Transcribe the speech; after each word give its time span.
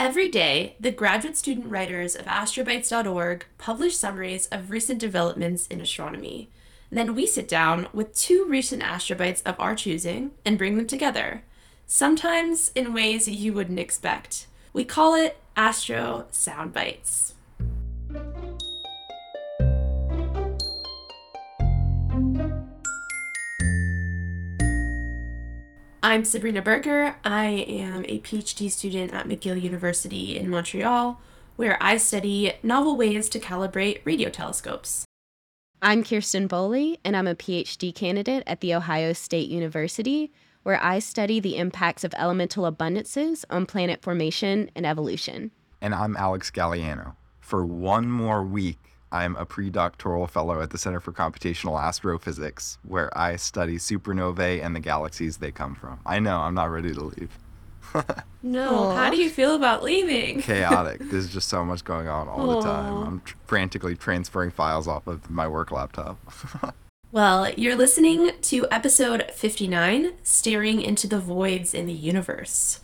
Every 0.00 0.28
day, 0.28 0.76
the 0.78 0.92
graduate 0.92 1.36
student 1.36 1.66
writers 1.66 2.14
of 2.14 2.26
astrobites.org 2.26 3.46
publish 3.58 3.96
summaries 3.96 4.46
of 4.46 4.70
recent 4.70 5.00
developments 5.00 5.66
in 5.66 5.80
astronomy. 5.80 6.50
Then 6.88 7.16
we 7.16 7.26
sit 7.26 7.48
down 7.48 7.88
with 7.92 8.14
two 8.14 8.46
recent 8.48 8.80
astrobites 8.80 9.42
of 9.42 9.58
our 9.58 9.74
choosing 9.74 10.30
and 10.44 10.56
bring 10.56 10.76
them 10.76 10.86
together, 10.86 11.42
sometimes 11.88 12.70
in 12.76 12.94
ways 12.94 13.26
you 13.26 13.52
wouldn't 13.52 13.80
expect. 13.80 14.46
We 14.72 14.84
call 14.84 15.16
it 15.16 15.36
Astro 15.56 16.26
Soundbites. 16.30 17.32
I'm 26.00 26.24
Sabrina 26.24 26.62
Berger. 26.62 27.16
I 27.24 27.46
am 27.46 28.04
a 28.06 28.20
PhD 28.20 28.70
student 28.70 29.12
at 29.12 29.26
McGill 29.26 29.60
University 29.60 30.38
in 30.38 30.48
Montreal, 30.48 31.20
where 31.56 31.76
I 31.82 31.96
study 31.96 32.52
novel 32.62 32.96
ways 32.96 33.28
to 33.30 33.40
calibrate 33.40 34.02
radio 34.04 34.28
telescopes. 34.28 35.04
I'm 35.82 36.04
Kiersten 36.04 36.46
Boley, 36.46 36.98
and 37.04 37.16
I'm 37.16 37.26
a 37.26 37.34
PhD 37.34 37.92
candidate 37.92 38.44
at 38.46 38.60
The 38.60 38.76
Ohio 38.76 39.12
State 39.12 39.48
University, 39.48 40.30
where 40.62 40.80
I 40.80 41.00
study 41.00 41.40
the 41.40 41.56
impacts 41.56 42.04
of 42.04 42.14
elemental 42.16 42.70
abundances 42.70 43.44
on 43.50 43.66
planet 43.66 44.00
formation 44.00 44.70
and 44.76 44.86
evolution. 44.86 45.50
And 45.80 45.96
I'm 45.96 46.16
Alex 46.16 46.52
Gagliano. 46.52 47.16
For 47.40 47.66
one 47.66 48.08
more 48.08 48.44
week, 48.44 48.78
I'm 49.10 49.36
a 49.36 49.46
predoctoral 49.46 50.28
fellow 50.28 50.60
at 50.60 50.70
the 50.70 50.78
Center 50.78 51.00
for 51.00 51.12
Computational 51.12 51.80
Astrophysics, 51.82 52.78
where 52.82 53.16
I 53.16 53.36
study 53.36 53.76
supernovae 53.76 54.62
and 54.64 54.76
the 54.76 54.80
galaxies 54.80 55.38
they 55.38 55.50
come 55.50 55.74
from. 55.74 56.00
I 56.04 56.18
know, 56.18 56.38
I'm 56.40 56.54
not 56.54 56.70
ready 56.70 56.92
to 56.92 57.00
leave. 57.00 57.38
no, 58.42 58.72
Aww. 58.72 58.96
how 58.96 59.10
do 59.10 59.16
you 59.16 59.30
feel 59.30 59.54
about 59.54 59.82
leaving? 59.82 60.42
Chaotic. 60.42 61.00
There's 61.10 61.32
just 61.32 61.48
so 61.48 61.64
much 61.64 61.84
going 61.84 62.08
on 62.08 62.28
all 62.28 62.48
Aww. 62.48 62.62
the 62.62 62.68
time. 62.68 63.02
I'm 63.02 63.20
tr- 63.20 63.36
frantically 63.46 63.96
transferring 63.96 64.50
files 64.50 64.86
off 64.86 65.06
of 65.06 65.30
my 65.30 65.48
work 65.48 65.70
laptop. 65.70 66.18
well, 67.12 67.50
you're 67.54 67.76
listening 67.76 68.32
to 68.42 68.66
episode 68.70 69.30
59 69.34 70.12
Staring 70.22 70.82
into 70.82 71.06
the 71.06 71.18
Voids 71.18 71.72
in 71.72 71.86
the 71.86 71.94
Universe. 71.94 72.80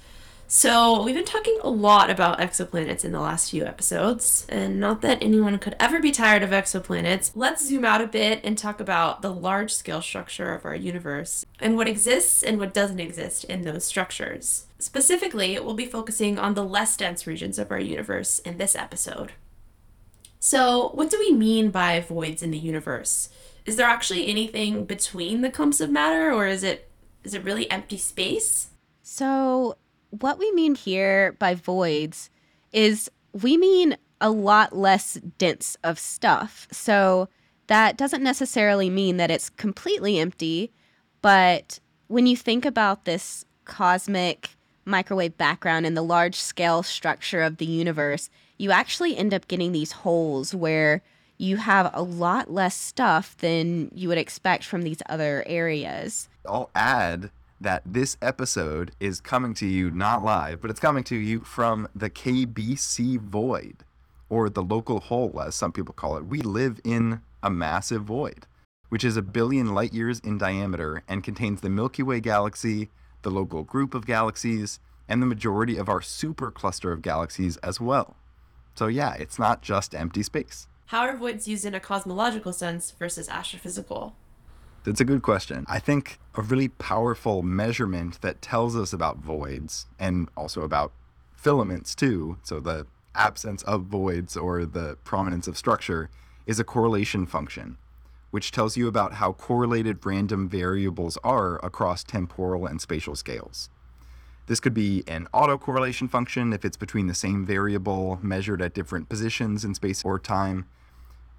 So, 0.46 1.02
we've 1.02 1.14
been 1.14 1.24
talking 1.24 1.58
a 1.62 1.70
lot 1.70 2.10
about 2.10 2.38
exoplanets 2.38 3.04
in 3.04 3.12
the 3.12 3.20
last 3.20 3.50
few 3.50 3.64
episodes, 3.64 4.46
and 4.50 4.78
not 4.78 5.00
that 5.00 5.22
anyone 5.22 5.58
could 5.58 5.74
ever 5.80 6.00
be 6.00 6.12
tired 6.12 6.42
of 6.42 6.50
exoplanets. 6.50 7.32
Let's 7.34 7.66
zoom 7.66 7.84
out 7.84 8.02
a 8.02 8.06
bit 8.06 8.40
and 8.44 8.56
talk 8.56 8.78
about 8.78 9.22
the 9.22 9.32
large 9.32 9.72
scale 9.72 10.02
structure 10.02 10.54
of 10.54 10.66
our 10.66 10.74
universe 10.74 11.46
and 11.60 11.76
what 11.76 11.88
exists 11.88 12.42
and 12.42 12.58
what 12.58 12.74
doesn't 12.74 13.00
exist 13.00 13.44
in 13.44 13.62
those 13.62 13.86
structures. 13.86 14.66
Specifically, 14.78 15.58
we'll 15.58 15.74
be 15.74 15.86
focusing 15.86 16.38
on 16.38 16.54
the 16.54 16.64
less 16.64 16.94
dense 16.96 17.26
regions 17.26 17.58
of 17.58 17.70
our 17.70 17.80
universe 17.80 18.38
in 18.40 18.58
this 18.58 18.76
episode. 18.76 19.32
So, 20.38 20.90
what 20.92 21.08
do 21.08 21.18
we 21.18 21.32
mean 21.32 21.70
by 21.70 22.00
voids 22.00 22.42
in 22.42 22.50
the 22.50 22.58
universe? 22.58 23.30
Is 23.64 23.76
there 23.76 23.86
actually 23.86 24.28
anything 24.28 24.84
between 24.84 25.40
the 25.40 25.50
clumps 25.50 25.80
of 25.80 25.90
matter, 25.90 26.30
or 26.30 26.46
is 26.46 26.62
it 26.62 26.90
is 27.24 27.32
it 27.32 27.44
really 27.44 27.70
empty 27.70 27.96
space? 27.96 28.68
So, 29.02 29.76
what 30.20 30.38
we 30.38 30.50
mean 30.52 30.74
here 30.74 31.32
by 31.38 31.54
voids 31.54 32.30
is 32.72 33.10
we 33.32 33.56
mean 33.56 33.96
a 34.20 34.30
lot 34.30 34.76
less 34.76 35.14
dense 35.38 35.76
of 35.82 35.98
stuff. 35.98 36.68
So 36.70 37.28
that 37.66 37.96
doesn't 37.96 38.22
necessarily 38.22 38.90
mean 38.90 39.16
that 39.16 39.30
it's 39.30 39.50
completely 39.50 40.18
empty, 40.18 40.70
but 41.22 41.80
when 42.08 42.26
you 42.26 42.36
think 42.36 42.64
about 42.64 43.04
this 43.04 43.44
cosmic 43.64 44.50
microwave 44.84 45.36
background 45.38 45.86
and 45.86 45.96
the 45.96 46.02
large 46.02 46.36
scale 46.36 46.82
structure 46.82 47.42
of 47.42 47.56
the 47.56 47.64
universe, 47.64 48.28
you 48.58 48.70
actually 48.70 49.16
end 49.16 49.32
up 49.32 49.48
getting 49.48 49.72
these 49.72 49.92
holes 49.92 50.54
where 50.54 51.02
you 51.38 51.56
have 51.56 51.90
a 51.94 52.02
lot 52.02 52.50
less 52.50 52.76
stuff 52.76 53.36
than 53.38 53.90
you 53.94 54.08
would 54.08 54.18
expect 54.18 54.64
from 54.64 54.82
these 54.82 55.02
other 55.08 55.42
areas. 55.46 56.28
I'll 56.46 56.70
add 56.74 57.30
that 57.64 57.82
this 57.86 58.16
episode 58.20 58.92
is 59.00 59.20
coming 59.20 59.54
to 59.54 59.66
you 59.66 59.90
not 59.90 60.22
live, 60.22 60.60
but 60.60 60.70
it's 60.70 60.78
coming 60.78 61.02
to 61.04 61.16
you 61.16 61.40
from 61.40 61.88
the 61.94 62.10
KBC 62.10 63.18
void, 63.18 63.84
or 64.28 64.50
the 64.50 64.62
local 64.62 65.00
hole, 65.00 65.42
as 65.44 65.54
some 65.54 65.72
people 65.72 65.94
call 65.94 66.16
it. 66.18 66.26
We 66.26 66.40
live 66.40 66.78
in 66.84 67.22
a 67.42 67.48
massive 67.50 68.02
void, 68.02 68.46
which 68.90 69.02
is 69.02 69.16
a 69.16 69.22
billion 69.22 69.74
light 69.74 69.94
years 69.94 70.20
in 70.20 70.36
diameter 70.36 71.02
and 71.08 71.24
contains 71.24 71.62
the 71.62 71.70
Milky 71.70 72.02
Way 72.02 72.20
galaxy, 72.20 72.90
the 73.22 73.30
local 73.30 73.62
group 73.62 73.94
of 73.94 74.06
galaxies, 74.06 74.78
and 75.08 75.22
the 75.22 75.26
majority 75.26 75.78
of 75.78 75.88
our 75.88 76.00
supercluster 76.00 76.92
of 76.92 77.00
galaxies 77.00 77.56
as 77.58 77.80
well. 77.80 78.16
So, 78.74 78.88
yeah, 78.88 79.14
it's 79.14 79.38
not 79.38 79.62
just 79.62 79.94
empty 79.94 80.22
space. 80.22 80.68
How 80.86 81.00
are 81.00 81.16
voids 81.16 81.48
used 81.48 81.64
in 81.64 81.74
a 81.74 81.80
cosmological 81.80 82.52
sense 82.52 82.90
versus 82.90 83.28
astrophysical? 83.28 84.12
That's 84.84 85.00
a 85.00 85.04
good 85.04 85.22
question. 85.22 85.64
I 85.66 85.78
think 85.78 86.18
a 86.34 86.42
really 86.42 86.68
powerful 86.68 87.42
measurement 87.42 88.20
that 88.20 88.42
tells 88.42 88.76
us 88.76 88.92
about 88.92 89.16
voids 89.16 89.86
and 89.98 90.28
also 90.36 90.60
about 90.60 90.92
filaments 91.34 91.94
too, 91.94 92.36
so 92.42 92.60
the 92.60 92.86
absence 93.14 93.62
of 93.62 93.84
voids 93.84 94.36
or 94.36 94.66
the 94.66 94.98
prominence 95.04 95.48
of 95.48 95.56
structure, 95.56 96.10
is 96.46 96.60
a 96.60 96.64
correlation 96.64 97.24
function, 97.24 97.78
which 98.30 98.50
tells 98.50 98.76
you 98.76 98.86
about 98.86 99.14
how 99.14 99.32
correlated 99.32 100.04
random 100.04 100.50
variables 100.50 101.16
are 101.24 101.64
across 101.64 102.04
temporal 102.04 102.66
and 102.66 102.78
spatial 102.80 103.16
scales. 103.16 103.70
This 104.48 104.60
could 104.60 104.74
be 104.74 105.02
an 105.06 105.28
autocorrelation 105.32 106.10
function 106.10 106.52
if 106.52 106.62
it's 106.62 106.76
between 106.76 107.06
the 107.06 107.14
same 107.14 107.46
variable 107.46 108.18
measured 108.22 108.60
at 108.60 108.74
different 108.74 109.08
positions 109.08 109.64
in 109.64 109.74
space 109.74 110.04
or 110.04 110.18
time. 110.18 110.66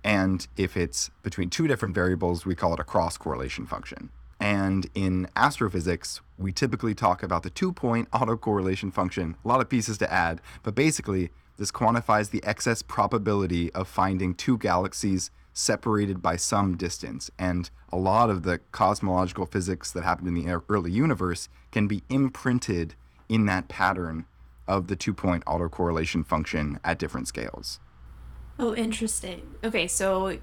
And 0.05 0.47
if 0.55 0.77
it's 0.77 1.09
between 1.23 1.49
two 1.49 1.67
different 1.67 1.95
variables, 1.95 2.45
we 2.45 2.53
call 2.53 2.75
it 2.75 2.79
a 2.79 2.83
cross 2.83 3.17
correlation 3.17 3.65
function. 3.65 4.11
And 4.39 4.87
in 4.93 5.27
astrophysics, 5.35 6.21
we 6.37 6.51
typically 6.51 6.93
talk 6.93 7.23
about 7.23 7.41
the 7.41 7.49
two 7.49 7.73
point 7.73 8.11
autocorrelation 8.11 8.93
function. 8.93 9.35
A 9.43 9.47
lot 9.47 9.61
of 9.61 9.67
pieces 9.67 9.97
to 9.97 10.13
add, 10.13 10.41
but 10.61 10.75
basically, 10.75 11.31
this 11.57 11.71
quantifies 11.71 12.29
the 12.29 12.43
excess 12.43 12.83
probability 12.83 13.73
of 13.73 13.87
finding 13.87 14.35
two 14.35 14.59
galaxies 14.59 15.31
separated 15.53 16.21
by 16.21 16.35
some 16.35 16.77
distance. 16.77 17.31
And 17.39 17.71
a 17.91 17.97
lot 17.97 18.29
of 18.29 18.43
the 18.43 18.59
cosmological 18.71 19.47
physics 19.47 19.91
that 19.93 20.03
happened 20.03 20.27
in 20.27 20.35
the 20.35 20.61
early 20.69 20.91
universe 20.91 21.49
can 21.71 21.87
be 21.87 22.03
imprinted 22.09 22.93
in 23.27 23.47
that 23.47 23.69
pattern 23.69 24.25
of 24.67 24.85
the 24.85 24.95
two 24.95 25.15
point 25.15 25.43
autocorrelation 25.45 26.23
function 26.23 26.79
at 26.83 26.99
different 26.99 27.27
scales. 27.27 27.79
Oh, 28.57 28.73
interesting. 28.75 29.55
Okay, 29.63 29.87
so 29.87 30.39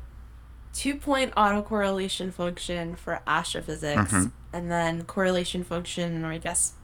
two 0.72 0.94
point 0.96 1.34
autocorrelation 1.34 2.32
function 2.32 2.96
for 2.96 3.20
astrophysics, 3.26 4.12
mm-hmm. 4.12 4.26
and 4.52 4.70
then 4.70 5.04
correlation 5.04 5.64
function, 5.64 6.24
or 6.24 6.32
I 6.32 6.38
guess 6.38 6.74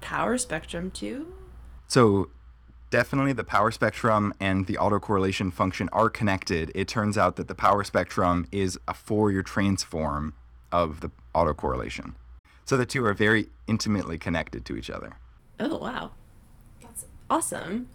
power 0.00 0.38
spectrum 0.38 0.90
too? 0.90 1.32
So 1.86 2.30
definitely 2.90 3.32
the 3.32 3.44
power 3.44 3.70
spectrum 3.70 4.34
and 4.40 4.66
the 4.66 4.74
autocorrelation 4.74 5.52
function 5.52 5.88
are 5.92 6.10
connected. 6.10 6.72
It 6.74 6.88
turns 6.88 7.16
out 7.16 7.36
that 7.36 7.48
the 7.48 7.54
power 7.54 7.84
spectrum 7.84 8.46
is 8.50 8.78
a 8.88 8.94
Fourier 8.94 9.42
transform 9.42 10.34
of 10.72 11.00
the 11.00 11.10
autocorrelation. 11.34 12.14
So 12.64 12.76
the 12.76 12.86
two 12.86 13.04
are 13.04 13.14
very 13.14 13.48
intimately 13.66 14.18
connected 14.18 14.64
to 14.66 14.76
each 14.76 14.90
other. 14.90 15.14
Oh, 15.58 15.78
wow. 15.78 16.12
That's 16.80 17.06
awesome. 17.28 17.88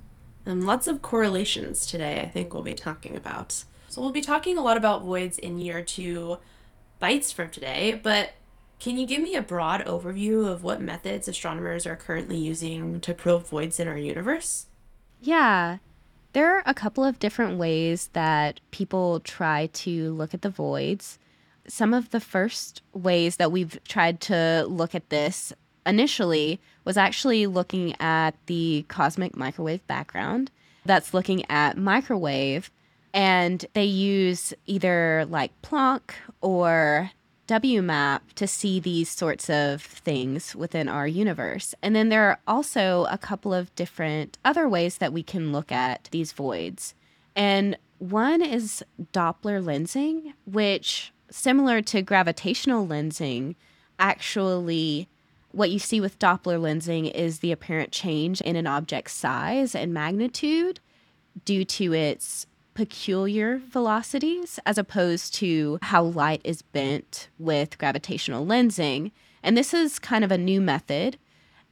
Um, 0.45 0.61
lots 0.61 0.87
of 0.87 1.01
correlations 1.01 1.85
today, 1.85 2.21
I 2.21 2.29
think 2.29 2.53
we'll 2.53 2.63
be 2.63 2.73
talking 2.73 3.15
about. 3.15 3.63
So, 3.87 4.01
we'll 4.01 4.11
be 4.11 4.21
talking 4.21 4.57
a 4.57 4.61
lot 4.61 4.77
about 4.77 5.03
voids 5.03 5.37
in 5.37 5.59
year 5.59 5.81
two 5.81 6.37
bites 6.99 7.31
from 7.31 7.49
today, 7.49 7.99
but 8.01 8.33
can 8.79 8.97
you 8.97 9.07
give 9.07 9.21
me 9.21 9.35
a 9.35 9.41
broad 9.41 9.85
overview 9.85 10.47
of 10.47 10.63
what 10.63 10.81
methods 10.81 11.27
astronomers 11.27 11.87
are 11.87 11.95
currently 11.95 12.37
using 12.37 12.99
to 13.01 13.13
probe 13.13 13.45
voids 13.45 13.79
in 13.79 13.87
our 13.87 13.97
universe? 13.97 14.67
Yeah. 15.21 15.77
There 16.33 16.57
are 16.57 16.63
a 16.65 16.73
couple 16.73 17.05
of 17.05 17.17
different 17.17 17.57
ways 17.57 18.09
that 18.13 18.59
people 18.71 19.21
try 19.21 19.67
to 19.67 20.11
look 20.13 20.33
at 20.33 20.41
the 20.41 20.49
voids. 20.49 21.17
Some 21.67 21.93
of 21.93 22.09
the 22.09 22.19
first 22.19 22.81
ways 22.93 23.37
that 23.37 23.51
we've 23.51 23.79
tried 23.87 24.19
to 24.21 24.65
look 24.67 24.93
at 24.93 25.09
this 25.09 25.53
initially 25.85 26.59
was 26.85 26.97
actually 26.97 27.47
looking 27.47 27.99
at 27.99 28.35
the 28.45 28.85
cosmic 28.87 29.35
microwave 29.35 29.85
background. 29.87 30.51
That's 30.85 31.13
looking 31.13 31.49
at 31.49 31.77
microwave, 31.77 32.69
and 33.13 33.65
they 33.73 33.85
use 33.85 34.53
either 34.67 35.25
like 35.27 35.51
Planck 35.63 36.11
or 36.41 37.11
WMAP 37.47 38.21
to 38.35 38.47
see 38.47 38.79
these 38.79 39.09
sorts 39.09 39.49
of 39.49 39.81
things 39.81 40.55
within 40.55 40.87
our 40.87 41.07
universe. 41.07 41.75
And 41.81 41.95
then 41.95 42.09
there 42.09 42.23
are 42.23 42.39
also 42.47 43.05
a 43.09 43.17
couple 43.17 43.53
of 43.53 43.73
different 43.75 44.37
other 44.43 44.67
ways 44.67 44.97
that 44.97 45.13
we 45.13 45.23
can 45.23 45.51
look 45.51 45.71
at 45.71 46.07
these 46.11 46.31
voids. 46.31 46.93
And 47.35 47.77
one 47.99 48.41
is 48.41 48.83
Doppler 49.13 49.63
lensing, 49.63 50.33
which, 50.45 51.11
similar 51.29 51.81
to 51.83 52.01
gravitational 52.01 52.87
lensing, 52.87 53.55
actually 53.99 55.07
what 55.55 55.71
you 55.71 55.79
see 55.79 56.01
with 56.01 56.19
Doppler 56.19 56.59
lensing 56.59 57.09
is 57.11 57.39
the 57.39 57.51
apparent 57.51 57.91
change 57.91 58.41
in 58.41 58.57
an 58.57 58.67
object's 58.67 59.13
size 59.13 59.73
and 59.73 59.93
magnitude 59.93 60.81
due 61.45 61.63
to 61.63 61.93
its 61.93 62.45
peculiar 62.73 63.57
velocities 63.69 64.59
as 64.65 64.77
opposed 64.77 65.33
to 65.33 65.79
how 65.81 66.03
light 66.03 66.41
is 66.43 66.61
bent 66.61 67.29
with 67.39 67.77
gravitational 67.77 68.45
lensing. 68.45 69.11
And 69.41 69.55
this 69.57 69.73
is 69.73 69.97
kind 69.97 70.25
of 70.25 70.31
a 70.31 70.37
new 70.37 70.59
method. 70.59 71.17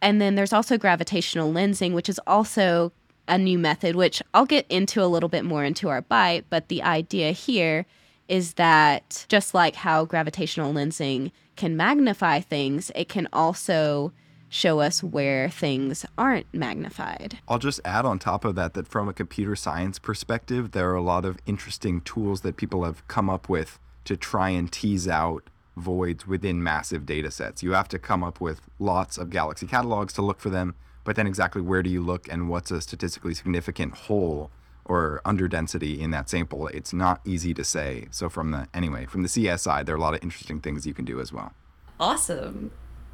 And 0.01 0.21
then 0.21 0.35
there's 0.35 0.53
also 0.53 0.77
gravitational 0.77 1.51
lensing, 1.51 1.93
which 1.93 2.07
is 2.07 2.21
also 2.25 2.93
a 3.27 3.37
new 3.37 3.59
method, 3.59 3.97
which 3.97 4.23
I'll 4.33 4.45
get 4.45 4.65
into 4.69 5.03
a 5.03 5.07
little 5.07 5.29
bit 5.29 5.43
more 5.43 5.65
into 5.65 5.89
our 5.89 6.01
bite. 6.01 6.45
But 6.49 6.69
the 6.69 6.83
idea 6.83 7.31
here 7.31 7.85
is 8.29 8.53
that 8.53 9.25
just 9.27 9.53
like 9.53 9.75
how 9.75 10.05
gravitational 10.05 10.73
lensing 10.73 11.31
can 11.55 11.77
magnify 11.77 12.39
things, 12.39 12.91
it 12.95 13.09
can 13.09 13.27
also 13.33 14.11
show 14.49 14.79
us 14.79 15.03
where 15.03 15.49
things 15.49 16.05
aren't 16.17 16.45
magnified. 16.53 17.39
I'll 17.47 17.59
just 17.59 17.79
add 17.83 18.05
on 18.05 18.19
top 18.19 18.45
of 18.45 18.53
that 18.55 18.75
that 18.75 18.87
from 18.87 19.09
a 19.09 19.13
computer 19.13 19.55
science 19.55 19.97
perspective, 19.97 20.71
there 20.71 20.91
are 20.91 20.95
a 20.95 21.01
lot 21.01 21.25
of 21.25 21.39
interesting 21.47 22.01
tools 22.01 22.41
that 22.41 22.55
people 22.55 22.83
have 22.83 23.07
come 23.07 23.29
up 23.29 23.49
with 23.49 23.79
to 24.05 24.15
try 24.15 24.49
and 24.49 24.71
tease 24.71 25.07
out 25.07 25.49
voids 25.75 26.27
within 26.27 26.61
massive 26.61 27.05
data 27.05 27.31
sets. 27.31 27.63
You 27.63 27.71
have 27.71 27.87
to 27.89 27.99
come 27.99 28.23
up 28.23 28.39
with 28.39 28.61
lots 28.77 29.17
of 29.17 29.31
galaxy 29.31 29.65
catalogs 29.65 30.13
to 30.13 30.21
look 30.21 30.39
for 30.39 30.51
them, 30.51 30.75
but 31.03 31.15
then 31.15 31.25
exactly 31.25 31.61
where 31.61 31.81
do 31.81 31.89
you 31.89 32.01
look 32.01 32.27
and 32.31 32.47
what's 32.47 32.69
a 32.69 32.79
statistically 32.79 33.33
significant 33.33 33.95
hole 33.95 34.51
or 34.85 35.21
under 35.25 35.47
density 35.47 35.99
in 35.99 36.11
that 36.11 36.29
sample, 36.29 36.67
it's 36.67 36.93
not 36.93 37.21
easy 37.25 37.53
to 37.53 37.63
say. 37.63 38.07
So 38.11 38.29
from 38.29 38.51
the 38.51 38.67
anyway, 38.73 39.05
from 39.05 39.23
the 39.23 39.29
CS 39.29 39.61
side, 39.61 39.85
there 39.85 39.95
are 39.95 39.97
a 39.97 40.01
lot 40.01 40.13
of 40.13 40.23
interesting 40.23 40.59
things 40.59 40.85
you 40.85 40.93
can 40.93 41.05
do 41.05 41.19
as 41.19 41.31
well. 41.31 41.53
Awesome. 41.99 42.71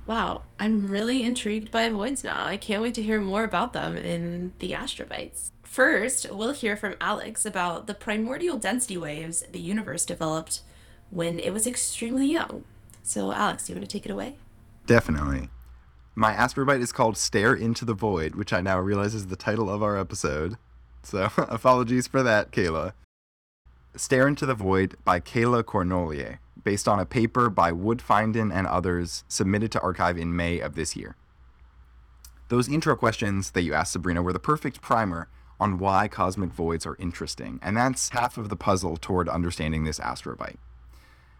Wow, 0.07 0.41
I'm 0.59 0.87
really 0.87 1.21
intrigued 1.21 1.69
by 1.69 1.87
voids 1.89 2.23
now. 2.23 2.43
I 2.43 2.57
can't 2.57 2.81
wait 2.81 2.95
to 2.95 3.03
hear 3.03 3.21
more 3.21 3.43
about 3.43 3.73
them 3.73 3.95
in 3.95 4.53
the 4.57 4.73
astrobites. 4.73 5.51
First, 5.61 6.31
we'll 6.31 6.53
hear 6.53 6.75
from 6.75 6.95
Alex 6.99 7.45
about 7.45 7.85
the 7.85 7.93
primordial 7.93 8.57
density 8.57 8.97
waves 8.97 9.43
the 9.51 9.59
universe 9.59 10.05
developed 10.05 10.61
when 11.11 11.37
it 11.37 11.53
was 11.53 11.67
extremely 11.67 12.25
young. 12.25 12.63
So, 13.03 13.31
Alex, 13.31 13.67
do 13.67 13.73
you 13.73 13.77
want 13.77 13.87
to 13.87 13.91
take 13.91 14.05
it 14.05 14.11
away? 14.11 14.37
Definitely. 14.87 15.49
My 16.15 16.33
astrobite 16.33 16.81
is 16.81 16.91
called 16.91 17.15
Stare 17.15 17.53
into 17.53 17.85
the 17.85 17.93
Void, 17.93 18.33
which 18.33 18.51
I 18.51 18.61
now 18.61 18.79
realize 18.79 19.13
is 19.13 19.27
the 19.27 19.35
title 19.35 19.69
of 19.69 19.83
our 19.83 19.95
episode. 19.95 20.57
So 21.03 21.29
apologies 21.37 22.07
for 22.07 22.23
that, 22.23 22.51
Kayla. 22.51 22.93
Stare 23.95 24.27
into 24.27 24.45
the 24.45 24.53
Void 24.53 24.95
by 25.03 25.19
Kayla 25.19 25.65
Cornolier, 25.65 26.39
based 26.63 26.87
on 26.87 26.99
a 26.99 27.05
paper 27.05 27.49
by 27.49 27.71
Woodfinden 27.71 28.53
and 28.53 28.67
others 28.67 29.23
submitted 29.27 29.71
to 29.71 29.79
arXiv 29.79 30.19
in 30.19 30.35
May 30.35 30.59
of 30.59 30.75
this 30.75 30.95
year. 30.95 31.15
Those 32.49 32.69
intro 32.69 32.95
questions 32.95 33.51
that 33.51 33.63
you 33.63 33.73
asked 33.73 33.93
Sabrina 33.93 34.21
were 34.21 34.33
the 34.33 34.39
perfect 34.39 34.81
primer 34.81 35.27
on 35.59 35.77
why 35.77 36.07
cosmic 36.07 36.51
voids 36.51 36.85
are 36.85 36.95
interesting, 36.97 37.59
and 37.61 37.75
that's 37.75 38.09
half 38.09 38.37
of 38.37 38.49
the 38.49 38.55
puzzle 38.55 38.97
toward 38.97 39.27
understanding 39.27 39.83
this 39.83 39.99
astrobite. 39.99 40.57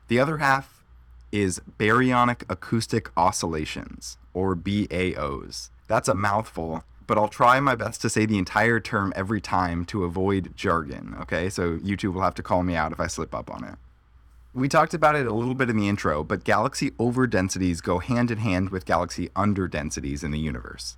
The 0.08 0.20
other 0.20 0.38
half 0.38 0.84
is 1.32 1.62
baryonic 1.80 2.44
acoustic 2.50 3.12
oscillations, 3.16 4.18
or 4.34 4.56
BAOs. 4.56 5.70
That's 5.88 6.08
a 6.08 6.16
mouthful, 6.16 6.84
but 7.10 7.18
I'll 7.18 7.28
try 7.28 7.60
my 7.60 7.74
best 7.74 8.02
to 8.02 8.10
say 8.10 8.28
the 8.28 8.38
entire 8.38 8.80
term 8.80 9.12
every 9.16 9.42
time 9.42 9.84
to 9.86 10.04
avoid 10.04 10.56
jargon, 10.56 11.16
okay? 11.20 11.50
So 11.50 11.80
YouTube 11.80 12.14
will 12.14 12.22
have 12.22 12.36
to 12.36 12.44
call 12.44 12.62
me 12.62 12.76
out 12.76 12.92
if 12.92 13.00
I 13.00 13.08
slip 13.08 13.34
up 13.34 13.50
on 13.50 13.64
it. 13.64 13.74
We 14.54 14.70
talked 14.70 14.94
about 14.94 15.16
it 15.16 15.26
a 15.26 15.34
little 15.34 15.56
bit 15.56 15.72
in 15.72 15.78
the 15.78 15.90
intro, 15.90 16.24
but 16.24 16.44
galaxy 16.44 16.92
overdensities 16.92 17.82
go 17.82 17.98
hand 17.98 18.30
in 18.30 18.38
hand 18.38 18.70
with 18.70 18.86
galaxy 18.86 19.32
underdensities 19.36 20.24
in 20.24 20.30
the 20.30 20.38
universe. 20.38 20.98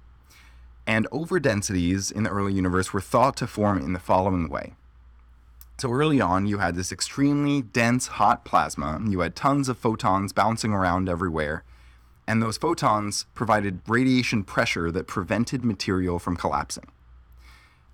And 0.85 1.09
overdensities 1.11 2.11
in 2.11 2.23
the 2.23 2.29
early 2.29 2.51
universe 2.51 2.91
were 2.91 2.99
thought 2.99 3.37
to 3.37 3.47
form 3.47 3.77
in 3.77 3.93
the 3.93 3.99
following 3.99 4.49
way. 4.49 4.73
So 5.77 5.89
early 5.91 6.19
on, 6.19 6.45
you 6.45 6.57
had 6.57 6.75
this 6.75 6.91
extremely 6.91 7.61
dense 7.61 8.07
hot 8.07 8.43
plasma. 8.43 9.01
You 9.07 9.21
had 9.21 9.33
tons 9.33 9.69
of 9.69 9.77
photons 9.77 10.33
bouncing 10.33 10.73
around 10.73 11.07
everywhere. 11.07 11.63
And 12.31 12.41
those 12.41 12.55
photons 12.55 13.25
provided 13.33 13.81
radiation 13.89 14.45
pressure 14.45 14.89
that 14.89 15.05
prevented 15.05 15.65
material 15.65 16.17
from 16.17 16.37
collapsing. 16.37 16.85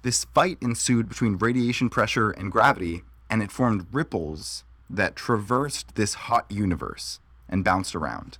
This 0.04 0.26
fight 0.26 0.60
ensued 0.62 1.10
between 1.10 1.40
radiation 1.40 1.90
pressure 1.90 2.30
and 2.30 2.52
gravity, 2.52 3.02
and 3.32 3.42
it 3.42 3.52
formed 3.52 3.88
ripples 3.92 4.64
that 4.92 5.16
traversed 5.16 5.96
this 5.96 6.14
hot 6.14 6.46
universe 6.50 7.20
and 7.50 7.64
bounced 7.64 7.96
around. 7.96 8.38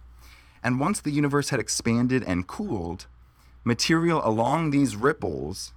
And 0.64 0.80
once 0.80 1.02
the 1.02 1.10
universe 1.10 1.50
had 1.50 1.60
expanded 1.60 2.24
and 2.28 2.46
cooled, 2.46 3.08
material 3.64 4.22
along 4.24 4.70
these 4.70 4.96
ripples 4.96 5.74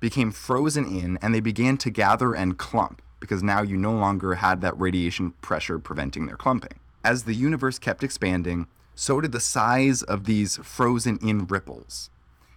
became 0.00 0.32
frozen 0.32 0.86
in 0.86 1.18
and 1.20 1.34
they 1.34 1.40
began 1.40 1.76
to 1.76 1.90
gather 1.90 2.32
and 2.32 2.56
clump 2.56 3.02
because 3.20 3.42
now 3.42 3.60
you 3.60 3.76
no 3.76 3.92
longer 3.92 4.36
had 4.36 4.62
that 4.62 4.80
radiation 4.80 5.32
pressure 5.42 5.78
preventing 5.78 6.24
their 6.24 6.38
clumping. 6.38 6.78
As 7.04 7.24
the 7.24 7.34
universe 7.34 7.78
kept 7.78 8.02
expanding, 8.02 8.66
so 9.02 9.20
did 9.20 9.32
the 9.32 9.40
size 9.40 10.04
of 10.04 10.26
these 10.26 10.58
frozen 10.58 11.18
in 11.20 11.44
ripples. 11.48 12.08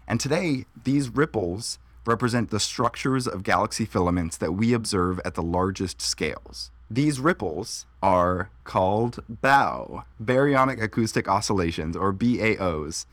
And 0.08 0.20
today, 0.20 0.66
these 0.84 1.10
ripples 1.10 1.80
represent 2.06 2.52
the 2.52 2.60
structures 2.60 3.28
of 3.28 3.42
galaxy 3.42 3.84
filaments 3.84 4.38
that 4.38 4.52
we 4.52 4.72
observe 4.72 5.20
at 5.26 5.34
the 5.34 5.42
largest 5.42 6.02
scales. 6.02 6.70
These 6.88 7.20
ripples 7.20 7.88
are 8.04 8.52
called 8.64 9.24
BAO, 9.28 10.06
baryonic 10.24 10.80
acoustic 10.80 11.28
oscillations, 11.28 11.98
or 11.98 12.14
BAOs. 12.14 13.08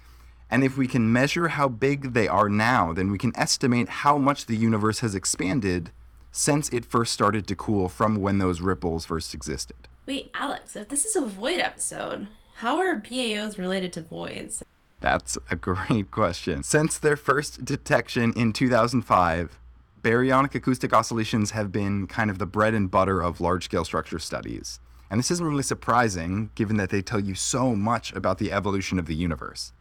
And 0.50 0.62
if 0.62 0.76
we 0.76 0.86
can 0.86 1.10
measure 1.10 1.48
how 1.48 1.68
big 1.68 2.12
they 2.12 2.28
are 2.28 2.50
now, 2.50 2.92
then 2.92 3.10
we 3.10 3.16
can 3.16 3.32
estimate 3.34 3.88
how 4.04 4.18
much 4.18 4.44
the 4.44 4.56
universe 4.56 5.00
has 5.00 5.14
expanded 5.14 5.90
since 6.30 6.68
it 6.68 6.84
first 6.84 7.14
started 7.14 7.46
to 7.46 7.56
cool 7.56 7.88
from 7.88 8.16
when 8.16 8.36
those 8.36 8.60
ripples 8.60 9.06
first 9.06 9.32
existed. 9.32 9.88
Wait, 10.04 10.30
Alex, 10.34 10.76
if 10.76 10.88
this 10.88 11.06
is 11.06 11.16
a 11.16 11.24
void 11.24 11.60
episode, 11.60 12.26
how 12.62 12.78
are 12.78 12.94
BAOs 12.94 13.58
related 13.58 13.92
to 13.92 14.00
voids? 14.00 14.62
That's 15.00 15.36
a 15.50 15.56
great 15.56 16.12
question. 16.12 16.62
Since 16.62 16.96
their 16.96 17.16
first 17.16 17.64
detection 17.64 18.32
in 18.36 18.52
2005, 18.52 19.58
baryonic 20.00 20.54
acoustic 20.54 20.92
oscillations 20.92 21.50
have 21.50 21.72
been 21.72 22.06
kind 22.06 22.30
of 22.30 22.38
the 22.38 22.46
bread 22.46 22.72
and 22.72 22.88
butter 22.88 23.20
of 23.20 23.40
large 23.40 23.64
scale 23.64 23.84
structure 23.84 24.20
studies. 24.20 24.78
And 25.10 25.18
this 25.18 25.32
isn't 25.32 25.44
really 25.44 25.64
surprising, 25.64 26.50
given 26.54 26.76
that 26.76 26.90
they 26.90 27.02
tell 27.02 27.18
you 27.18 27.34
so 27.34 27.74
much 27.74 28.12
about 28.12 28.38
the 28.38 28.52
evolution 28.52 29.00
of 29.00 29.06
the 29.06 29.16
universe. 29.16 29.72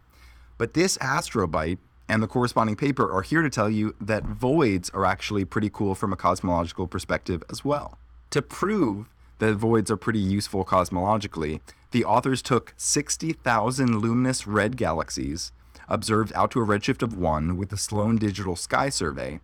But 0.57 0.73
this 0.73 0.97
astrobite 0.97 1.77
and 2.09 2.23
the 2.23 2.27
corresponding 2.27 2.77
paper 2.77 3.13
are 3.13 3.21
here 3.21 3.43
to 3.43 3.49
tell 3.51 3.69
you 3.69 3.93
that 4.01 4.23
voids 4.23 4.89
are 4.89 5.05
actually 5.05 5.45
pretty 5.45 5.69
cool 5.69 5.93
from 5.93 6.11
a 6.11 6.17
cosmological 6.17 6.88
perspective 6.88 7.43
as 7.47 7.63
well. 7.63 8.00
To 8.31 8.41
prove 8.41 9.07
that 9.41 9.55
voids 9.55 9.89
are 9.89 9.98
pretty 9.98 10.19
useful 10.19 10.63
cosmologically, 10.63 11.62
the 11.89 12.05
authors 12.05 12.43
took 12.43 12.75
60,000 12.77 14.00
luminous 14.00 14.45
red 14.45 14.77
galaxies 14.77 15.51
observed 15.89 16.31
out 16.36 16.51
to 16.51 16.62
a 16.62 16.65
redshift 16.65 17.01
of 17.01 17.17
1 17.17 17.57
with 17.57 17.69
the 17.69 17.77
Sloan 17.77 18.17
Digital 18.17 18.55
Sky 18.55 18.89
Survey, 18.89 19.39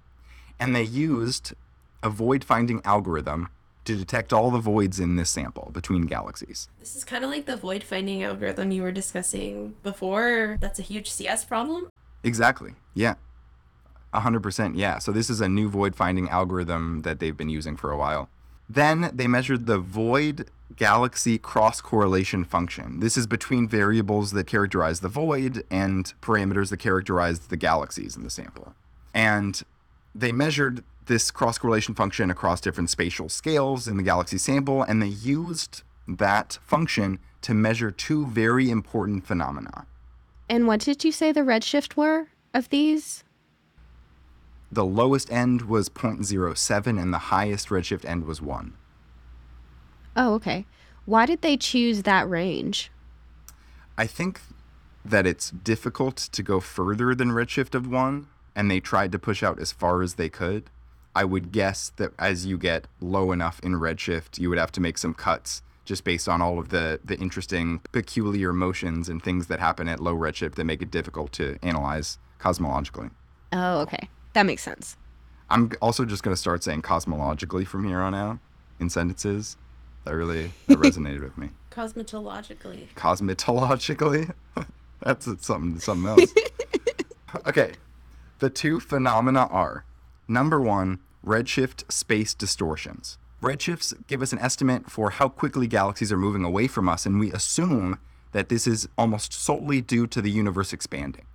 and 0.60 0.76
they 0.76 0.84
used 0.84 1.56
a 2.04 2.12
void 2.12 2.44
finding 2.44 2.80
algorithm 2.86 3.50
to 3.86 3.96
detect 3.96 4.32
all 4.32 4.52
the 4.52 4.60
voids 4.60 5.00
in 5.00 5.16
this 5.16 5.32
sample 5.32 5.72
between 5.74 6.04
galaxies. 6.04 6.70
This 6.80 6.96
is 6.96 7.04
kind 7.04 7.24
of 7.24 7.32
like 7.32 7.48
the 7.48 7.58
void 7.58 7.84
finding 7.84 8.22
algorithm 8.22 8.70
you 8.70 8.84
were 8.84 8.92
discussing 8.92 9.78
before. 9.82 10.58
That's 10.62 10.78
a 10.78 10.84
huge 10.84 11.10
CS 11.10 11.44
problem. 11.44 11.90
Exactly. 12.24 12.76
Yeah. 12.94 13.16
100% 14.14 14.74
yeah. 14.76 15.00
So 15.00 15.12
this 15.12 15.32
is 15.32 15.42
a 15.42 15.50
new 15.50 15.70
void 15.70 15.96
finding 15.96 16.30
algorithm 16.30 17.02
that 17.02 17.20
they've 17.20 17.36
been 17.36 17.50
using 17.50 17.76
for 17.76 17.92
a 17.92 17.98
while. 17.98 18.30
Then 18.70 19.12
they 19.14 19.28
measured 19.28 19.66
the 19.66 19.78
void 19.80 20.50
galaxy 20.76 21.38
cross 21.38 21.82
correlation 21.82 22.44
function. 22.44 23.00
This 23.00 23.18
is 23.18 23.26
between 23.26 23.68
variables 23.68 24.32
that 24.32 24.48
characterize 24.48 25.00
the 25.00 25.08
void 25.10 25.64
and 25.72 26.14
parameters 26.22 26.70
that 26.70 26.78
characterize 26.78 27.40
the 27.40 27.58
galaxies 27.58 28.16
in 28.16 28.24
the 28.24 28.30
sample. 28.30 28.76
And 29.14 29.62
they 30.14 30.32
measured 30.32 30.84
this 31.06 31.32
cross 31.32 31.58
correlation 31.58 31.96
function 31.96 32.30
across 32.30 32.62
different 32.62 32.90
spatial 32.90 33.30
scales 33.30 33.88
in 33.88 33.98
the 33.98 34.04
galaxy 34.04 34.38
sample, 34.38 34.84
and 34.84 35.02
they 35.02 35.08
used 35.08 35.84
that 36.08 36.60
function 36.66 37.20
to 37.42 37.54
measure 37.54 37.92
two 37.92 38.26
very 38.28 38.70
important 38.70 39.26
phenomena. 39.26 39.86
And 40.50 40.68
what 40.68 40.82
did 40.82 41.04
you 41.04 41.12
say 41.12 41.32
the 41.32 41.42
redshift 41.42 41.96
were 41.96 42.28
of 42.54 42.70
these? 42.70 43.24
The 44.72 44.86
lowest 44.86 45.32
end 45.32 45.64
was 45.64 45.90
0.07 45.90 47.02
and 47.02 47.14
the 47.14 47.18
highest 47.18 47.70
redshift 47.70 48.06
end 48.06 48.26
was 48.26 48.42
1. 48.42 48.74
Oh, 50.16 50.34
okay. 50.36 50.66
Why 51.06 51.26
did 51.26 51.42
they 51.42 51.56
choose 51.56 52.04
that 52.04 52.30
range? 52.30 52.92
I 53.98 54.08
think 54.08 54.42
that 55.06 55.26
it's 55.26 55.52
difficult 55.52 56.18
to 56.18 56.44
go 56.44 56.60
further 56.60 57.16
than 57.16 57.32
redshift 57.32 57.76
of 57.76 57.88
1 57.88 58.28
and 58.56 58.70
they 58.70 58.80
tried 58.80 59.12
to 59.12 59.20
push 59.20 59.42
out 59.44 59.60
as 59.60 59.72
far 59.72 60.02
as 60.02 60.16
they 60.16 60.30
could. 60.30 60.70
I 61.16 61.24
would 61.24 61.52
guess 61.52 61.92
that 61.96 62.12
as 62.20 62.46
you 62.46 62.58
get 62.58 62.88
low 63.00 63.32
enough 63.32 63.60
in 63.62 63.74
redshift, 63.74 64.38
you 64.38 64.50
would 64.50 64.60
have 64.60 64.72
to 64.74 64.82
make 64.82 64.98
some 64.98 65.14
cuts 65.14 65.62
just 65.86 66.04
based 66.04 66.28
on 66.28 66.42
all 66.42 66.60
of 66.60 66.70
the 66.70 67.00
the 67.04 67.18
interesting 67.18 67.80
peculiar 67.92 68.52
motions 68.52 69.08
and 69.10 69.24
things 69.24 69.48
that 69.48 69.60
happen 69.60 69.88
at 69.88 70.00
low 70.00 70.16
redshift 70.16 70.56
that 70.56 70.66
make 70.66 70.82
it 70.82 70.92
difficult 70.92 71.32
to 71.32 71.58
analyze 71.64 72.20
cosmologically. 72.40 73.10
Oh, 73.54 73.80
okay. 73.80 74.10
That 74.38 74.46
makes 74.46 74.62
sense. 74.62 74.98
I'm 75.50 75.72
also 75.82 76.06
just 76.06 76.22
going 76.22 76.32
to 76.32 76.40
start 76.40 76.64
saying 76.64 76.84
cosmologically 76.84 77.66
from 77.66 77.88
here 77.88 78.02
on 78.02 78.14
out 78.14 78.38
in 78.80 78.88
sentences. 78.88 79.58
That 80.04 80.14
really 80.14 80.52
that 80.68 80.78
resonated 80.78 81.24
with 81.24 81.40
me. 81.40 81.50
Cosmetologically. 81.72 82.88
Cosmetologically? 82.94 84.32
That's 85.02 85.26
something 85.44 85.80
something 85.80 86.08
else. 86.08 86.36
okay. 87.48 87.72
The 88.38 88.52
two 88.52 88.80
phenomena 88.80 89.48
are 89.48 89.86
number 90.28 90.62
1, 90.62 91.00
redshift 91.26 91.92
space 91.92 92.36
distortions. 92.36 93.18
Redshifts 93.42 93.96
give 94.06 94.22
us 94.22 94.34
an 94.34 94.38
estimate 94.38 94.92
for 94.92 95.10
how 95.10 95.30
quickly 95.30 95.66
galaxies 95.66 96.12
are 96.12 96.18
moving 96.18 96.44
away 96.44 96.68
from 96.68 96.88
us, 96.88 97.08
and 97.08 97.20
we 97.20 97.32
assume 97.32 97.98
that 98.34 98.50
this 98.50 98.68
is 98.68 98.88
almost 99.00 99.34
solely 99.34 99.82
due 99.82 100.06
to 100.06 100.22
the 100.22 100.30
universe 100.30 100.74
expanding. 100.74 101.26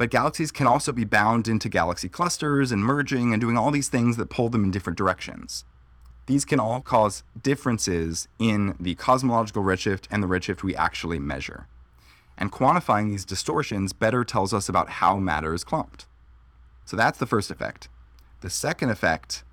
But 0.00 0.08
galaxies 0.08 0.50
can 0.50 0.66
also 0.66 0.92
be 0.92 1.04
bound 1.04 1.46
into 1.46 1.68
galaxy 1.68 2.08
clusters 2.08 2.72
and 2.72 2.82
merging 2.82 3.34
and 3.34 3.40
doing 3.40 3.58
all 3.58 3.70
these 3.70 3.90
things 3.90 4.16
that 4.16 4.30
pull 4.30 4.48
them 4.48 4.64
in 4.64 4.70
different 4.70 4.96
directions. 4.96 5.66
These 6.24 6.46
can 6.46 6.58
all 6.58 6.80
cause 6.80 7.22
differences 7.38 8.26
in 8.38 8.76
the 8.80 8.94
cosmological 8.94 9.62
redshift 9.62 10.06
and 10.10 10.22
the 10.22 10.26
redshift 10.26 10.62
we 10.62 10.74
actually 10.74 11.18
measure. 11.18 11.66
And 12.38 12.50
quantifying 12.50 13.10
these 13.10 13.26
distortions 13.26 13.92
better 13.92 14.24
tells 14.24 14.54
us 14.54 14.70
about 14.70 14.88
how 14.88 15.18
matter 15.18 15.52
is 15.52 15.64
clumped. 15.64 16.06
So 16.86 16.96
that's 16.96 17.18
the 17.18 17.26
first 17.26 17.50
effect. 17.50 17.90
The 18.40 18.48
second 18.48 18.88
effect 18.88 19.44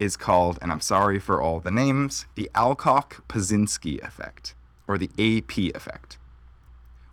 is 0.00 0.16
called, 0.16 0.58
and 0.60 0.72
I'm 0.72 0.80
sorry 0.80 1.20
for 1.20 1.40
all 1.40 1.60
the 1.60 1.70
names, 1.70 2.26
the 2.34 2.50
Alcock 2.56 3.22
Paczynski 3.28 4.02
effect, 4.02 4.56
or 4.88 4.98
the 4.98 5.10
AP 5.16 5.72
effect. 5.72 6.18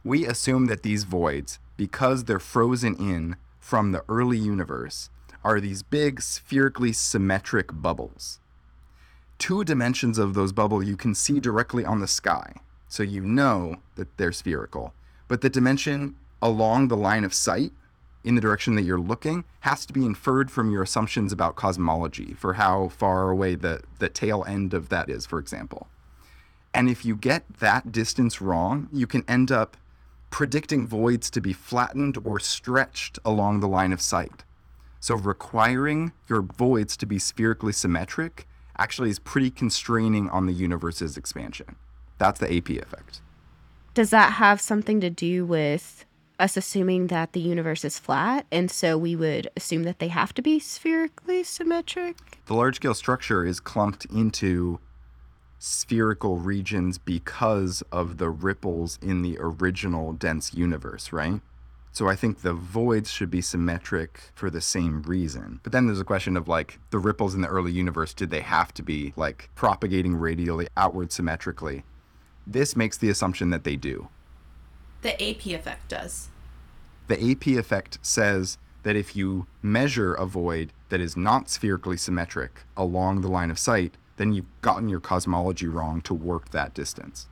We 0.04 0.26
assume 0.26 0.66
that 0.66 0.82
these 0.82 1.04
voids, 1.04 1.60
because 1.82 2.26
they're 2.26 2.38
frozen 2.38 2.96
in 2.98 3.36
from 3.60 3.92
the 3.92 4.04
early 4.08 4.38
universe, 4.38 5.10
are 5.44 5.60
these 5.60 5.82
big 5.82 6.22
spherically 6.22 6.94
symmetric 6.94 7.70
bubbles. 7.74 8.40
Two 9.40 9.64
dimensions 9.64 10.20
of 10.20 10.36
those 10.36 10.52
bubbles 10.52 10.86
you 10.86 10.96
can 10.96 11.16
see 11.16 11.40
directly 11.40 11.84
on 11.84 12.00
the 12.00 12.08
sky, 12.08 12.54
so 12.88 13.02
you 13.02 13.22
know 13.22 13.78
that 13.96 14.16
they're 14.18 14.32
spherical. 14.32 14.94
But 15.28 15.42
the 15.42 15.50
dimension 15.50 16.18
along 16.40 16.90
the 16.90 16.96
line 16.96 17.24
of 17.24 17.34
sight 17.34 17.72
in 18.24 18.36
the 18.36 18.42
direction 18.42 18.76
that 18.76 18.84
you're 18.84 19.00
looking 19.00 19.44
has 19.62 19.84
to 19.88 19.94
be 19.94 20.06
inferred 20.06 20.52
from 20.52 20.72
your 20.72 20.84
assumptions 20.84 21.34
about 21.34 21.56
cosmology 21.56 22.36
for 22.36 22.54
how 22.54 22.90
far 22.90 23.32
away 23.32 23.56
the, 23.56 23.82
the 23.98 24.08
tail 24.08 24.46
end 24.48 24.76
of 24.76 24.90
that 24.90 25.10
is, 25.10 25.26
for 25.26 25.40
example. 25.40 25.88
And 26.76 26.88
if 26.88 27.04
you 27.04 27.16
get 27.16 27.58
that 27.58 27.92
distance 27.92 28.40
wrong, 28.40 28.88
you 28.94 29.08
can 29.08 29.26
end 29.28 29.52
up 29.52 29.78
predicting 30.32 30.88
voids 30.88 31.30
to 31.30 31.42
be 31.42 31.54
flattened 31.54 32.18
or 32.26 32.40
stretched 32.40 33.20
along 33.24 33.60
the 33.60 33.68
line 33.68 33.94
of 33.94 34.02
sight. 34.02 34.44
So 35.00 35.16
requiring 35.16 36.14
your 36.28 36.42
voids 36.42 36.98
to 36.98 37.06
be 37.06 37.20
spherically 37.20 37.74
symmetric 37.74 38.48
actually 38.78 39.12
is 39.12 39.20
pretty 39.20 39.52
constraining 39.52 40.30
on 40.30 40.48
the 40.48 40.54
universe's 40.54 41.18
expansion. 41.18 41.76
That's 42.18 42.40
the 42.40 42.56
AP 42.56 42.70
effect. 42.70 43.22
Does 43.94 44.10
that 44.12 44.34
have 44.34 44.60
something 44.62 45.02
to 45.02 45.10
do 45.10 45.46
with 45.46 46.06
us 46.42 46.58
assuming 46.58 47.08
that 47.08 47.34
the 47.34 47.40
universe 47.40 47.86
is 47.86 48.00
flat, 48.00 48.46
and 48.52 48.70
so 48.72 48.98
we 48.98 49.16
would 49.16 49.48
assume 49.56 49.84
that 49.84 50.00
they 50.00 50.08
have 50.08 50.34
to 50.34 50.42
be 50.42 50.60
spherically 50.60 51.44
symmetric. 51.44 52.40
The 52.48 52.56
large 52.56 52.78
scale 52.78 52.96
structure 52.96 53.46
is 53.46 53.60
clumped 53.60 54.06
into 54.06 54.80
spherical 55.64 56.38
regions 56.38 56.98
because 56.98 57.84
of 57.92 58.18
the 58.18 58.32
ripples 58.32 58.98
in 59.00 59.22
the 59.22 59.38
original 59.40 60.12
dense 60.12 60.56
universe, 60.56 61.14
right? 61.14 61.40
So 61.92 62.10
I 62.10 62.16
think 62.16 62.42
the 62.42 62.54
voids 62.54 63.12
should 63.12 63.30
be 63.30 63.42
symmetric 63.42 64.32
for 64.34 64.50
the 64.50 64.60
same 64.60 65.04
reason. 65.04 65.60
But 65.62 65.72
then 65.72 65.86
there's 65.86 66.00
a 66.00 66.06
question 66.06 66.36
of 66.36 66.48
like 66.48 66.80
the 66.90 66.98
ripples 66.98 67.36
in 67.36 67.42
the 67.42 67.48
early 67.48 67.72
universe, 67.72 68.12
did 68.16 68.32
they 68.32 68.42
have 68.42 68.74
to 68.74 68.82
be 68.82 69.14
like 69.16 69.50
propagating 69.54 70.16
radially 70.16 70.68
outward 70.76 71.12
symmetrically? 71.12 71.84
This 72.48 72.76
makes 72.76 72.98
the 72.98 73.10
assumption 73.10 73.52
that 73.52 73.64
they 73.64 73.76
do. 73.76 74.10
The 75.04 75.14
AP 75.14 75.46
effect 75.46 75.90
does. 75.90 76.30
The 77.08 77.32
AP 77.32 77.48
effect 77.48 78.00
says 78.02 78.58
that 78.82 78.96
if 78.96 79.16
you 79.16 79.46
measure 79.62 80.16
a 80.16 80.26
void 80.26 80.74
that 80.90 81.02
is 81.02 81.16
not 81.16 81.50
spherically 81.50 81.98
symmetric 81.98 82.62
along 82.76 83.22
the 83.22 83.28
line 83.28 83.52
of 83.52 83.60
sight, 83.60 83.96
then 84.18 84.34
you've 84.34 84.62
gotten 84.62 84.90
your 84.90 85.00
cosmology 85.00 85.68
wrong 85.68 86.02
to 86.02 86.14
work 86.14 86.52
that 86.52 86.74
distance. 86.74 87.28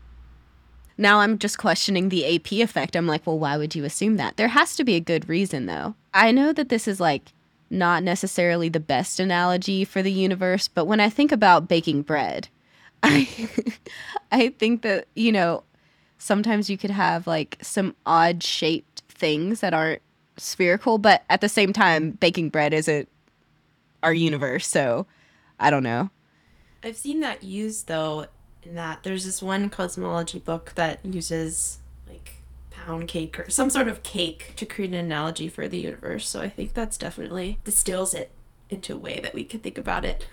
Now 0.98 1.20
I'm 1.20 1.38
just 1.38 1.58
questioning 1.58 2.10
the 2.10 2.36
AP 2.36 2.52
effect. 2.54 2.96
I'm 2.96 3.08
like, 3.08 3.26
well, 3.26 3.40
why 3.40 3.56
would 3.56 3.74
you 3.74 3.86
assume 3.86 4.18
that? 4.18 4.36
There 4.36 4.50
has 4.50 4.76
to 4.76 4.84
be 4.84 4.96
a 4.96 5.00
good 5.00 5.30
reason, 5.30 5.66
though. 5.66 5.96
I 6.14 6.32
know 6.32 6.52
that 6.52 6.68
this 6.68 6.88
is 6.88 7.00
like 7.00 7.32
not 7.70 8.04
necessarily 8.04 8.68
the 8.68 8.80
best 8.80 9.20
analogy 9.20 9.86
for 9.86 10.02
the 10.02 10.12
universe, 10.12 10.68
but 10.68 10.86
when 10.86 11.00
I 11.00 11.10
think 11.10 11.32
about 11.32 11.70
baking 11.70 12.02
bread, 12.02 12.50
I 13.04 13.30
I 14.32 14.50
think 14.50 14.82
that, 14.82 15.08
you 15.16 15.32
know, 15.32 15.64
sometimes 16.18 16.70
you 16.70 16.78
could 16.78 16.92
have 16.92 17.28
like 17.28 17.58
some 17.62 17.96
odd 18.06 18.44
shaped 18.44 19.04
things 19.08 19.62
that 19.62 19.74
aren't 19.74 20.02
spherical, 20.36 20.98
but 20.98 21.24
at 21.30 21.42
the 21.42 21.50
same 21.50 21.72
time, 21.72 22.12
baking 22.12 22.50
bread 22.50 22.74
isn't 22.74 23.08
our 24.04 24.14
universe, 24.14 24.68
so 24.68 25.08
I 25.60 25.70
don't 25.70 25.84
know. 25.84 26.10
I've 26.84 26.98
seen 26.98 27.20
that 27.22 27.44
used 27.44 27.88
though 27.88 28.28
in 28.64 28.76
that 28.76 29.04
there's 29.04 29.26
this 29.26 29.42
one 29.42 29.70
cosmology 29.70 30.40
book 30.40 30.74
that 30.76 31.00
uses 31.06 31.80
like 32.08 32.44
pound 32.70 33.08
cake 33.08 33.40
or 33.40 33.50
some 33.50 33.70
sort 33.70 33.88
of 33.88 34.04
cake 34.04 34.54
to 34.58 34.66
create 34.66 34.92
an 34.92 34.96
analogy 34.96 35.48
for 35.50 35.68
the 35.68 35.80
universe. 35.80 36.28
So 36.28 36.42
I 36.42 36.50
think 36.50 36.74
that's 36.74 36.98
definitely 36.98 37.60
distills 37.64 38.14
it 38.14 38.32
into 38.70 38.94
a 38.94 38.98
way 38.98 39.20
that 39.22 39.34
we 39.34 39.44
can 39.44 39.60
think 39.60 39.78
about 39.78 40.06
it. 40.06 40.28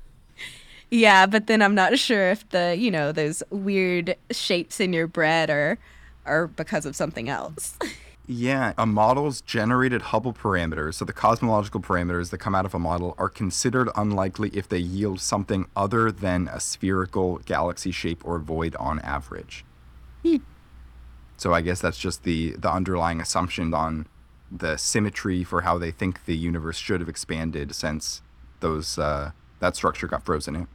yeah, 0.90 1.26
but 1.26 1.46
then 1.46 1.62
I'm 1.62 1.74
not 1.74 1.98
sure 1.98 2.30
if 2.30 2.48
the, 2.50 2.76
you 2.78 2.90
know, 2.90 3.12
those 3.12 3.42
weird 3.50 4.16
shapes 4.30 4.80
in 4.80 4.92
your 4.92 5.06
bread 5.06 5.50
are 5.50 5.78
are 6.26 6.46
because 6.46 6.86
of 6.86 6.94
something 6.94 7.28
else. 7.28 7.76
Yeah, 8.26 8.74
a 8.78 8.86
model's 8.86 9.40
generated 9.40 10.02
Hubble 10.02 10.32
parameters, 10.32 10.94
so 10.94 11.04
the 11.04 11.12
cosmological 11.12 11.80
parameters 11.80 12.30
that 12.30 12.38
come 12.38 12.54
out 12.54 12.64
of 12.64 12.74
a 12.74 12.78
model, 12.78 13.14
are 13.18 13.28
considered 13.28 13.88
unlikely 13.96 14.50
if 14.52 14.68
they 14.68 14.78
yield 14.78 15.20
something 15.20 15.66
other 15.74 16.12
than 16.12 16.48
a 16.48 16.60
spherical 16.60 17.38
galaxy 17.38 17.90
shape 17.90 18.24
or 18.24 18.38
void 18.38 18.76
on 18.76 19.00
average. 19.00 19.64
So 21.36 21.54
I 21.54 21.62
guess 21.62 21.80
that's 21.80 21.98
just 21.98 22.24
the 22.24 22.52
the 22.58 22.70
underlying 22.70 23.20
assumption 23.20 23.72
on 23.72 24.06
the 24.50 24.76
symmetry 24.76 25.42
for 25.42 25.62
how 25.62 25.78
they 25.78 25.90
think 25.90 26.26
the 26.26 26.36
universe 26.36 26.76
should 26.76 27.00
have 27.00 27.08
expanded 27.08 27.74
since 27.74 28.20
those 28.60 28.98
uh, 28.98 29.30
that 29.58 29.74
structure 29.74 30.06
got 30.06 30.24
frozen 30.24 30.54
in. 30.54 30.68